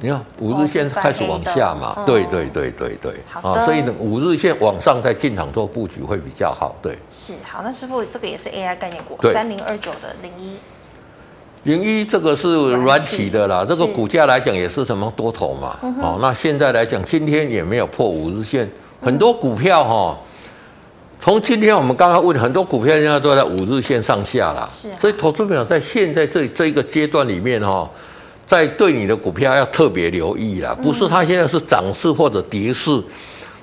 [0.03, 1.93] 你看五日线开始往下嘛？
[1.95, 6.75] 哦、对对对对对，啊所以呢，五日线往上再进场做布局会比较好。
[6.81, 7.61] 对，是好。
[7.63, 10.57] 那师傅，这个也是 AI 概念股，三零二九的零一，
[11.63, 15.79] 零一这个是软体的啦，这个股价来讲也是什么多头嘛？
[15.79, 18.69] 是哦，那现在来讲，今天也没有破五日线，
[19.01, 20.17] 很多股票哈、哦。
[21.21, 27.89] 从今天我们刚刚问很多股票，现在都在五日线上下啦，是啊、所以投资朋友在现在这这一个阶段里面哈，
[28.45, 33.03] 在对你的股票要特别留意啦，不是它现在是涨势或者跌势。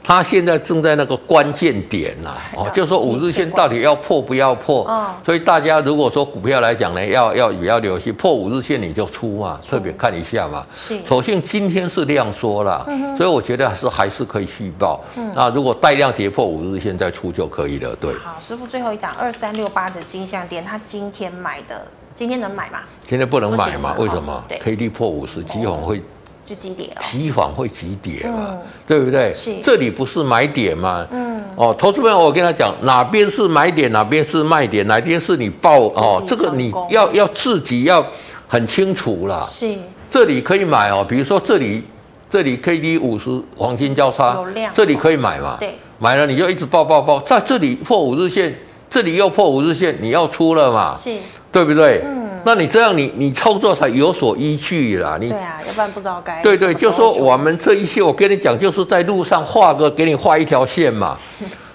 [0.03, 4.91] 它现在正在那个关键点呐，哦，就说五日线到底要破不要破？
[5.25, 10.67] 所以大家如果说股票来讲呢，要要也要留心破五日线你就出嘛，特别看一下嘛。
[10.75, 10.99] 是。
[11.07, 12.83] 所幸今天是量缩了，
[13.15, 15.05] 所以我觉得还是还是可以续报。
[15.35, 17.95] 那如果带量跌破五日线再出就可以了。
[18.01, 18.15] 对。
[18.15, 21.87] 好，师傅最后一档二三六八的金像电，他今天买的，
[22.21, 22.81] 今天能买吗？
[23.09, 23.95] 今天不能买嘛？
[23.99, 26.03] 为什么？K D 破五十，机会会。
[26.45, 29.33] 就急跌哦，提防会急跌嘛，对不对？
[29.35, 31.07] 是，这里不是买点吗？
[31.13, 38.07] 嗯，哦，投资朋友，我跟他讲，哪边是买点，哪边是卖点，哪边是你报哦，这个你要要自己要
[38.47, 39.47] 很清楚啦。
[39.49, 39.75] 是，
[40.11, 41.83] 这里可以买哦，比如说这里
[42.29, 44.37] 这里 K D 五十黄金交叉，
[44.75, 45.57] 这里可以买嘛？
[45.59, 48.55] 对，买了你就一直报报报，在这里破五日线，
[48.91, 50.95] 这里又破五日线，你要出了嘛？
[50.97, 51.11] 是，
[51.53, 52.03] 对不对？
[52.05, 52.29] 嗯。
[52.43, 55.19] 那你这样你，你你操作才有所依据啦。
[55.21, 56.43] 你对啊，要不然不知道该。
[56.43, 61.17] 对对，就说我们这一些，我跟你讲，就是在路上画个，给你画一条线嘛。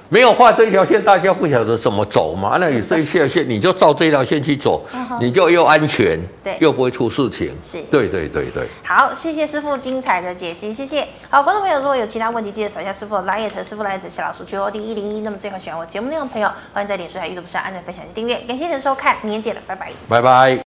[0.10, 2.58] 没有画这一条线，大家不晓得怎么走嘛。
[2.62, 4.86] 那你这一条线，你就照这条线去走，
[5.20, 7.56] 你就又安全，对，又不会出事情。
[7.62, 8.68] 是，对对对对。
[8.84, 11.08] 好，谢谢师傅精彩的解析，谢谢。
[11.30, 15.22] 好，观众朋友，如果有其他问题，记得扫一下师傅的 LINE，师傅 LINE 是小老鼠 Q O D 一零一。
[15.22, 18.36] 那么最后喜欢我节目内容的朋友，欢迎在脸书还有 YouTube 上按赞、分享及订阅。
[18.48, 19.92] 感谢您的收看，明天见了，拜拜。
[20.08, 20.65] 拜拜。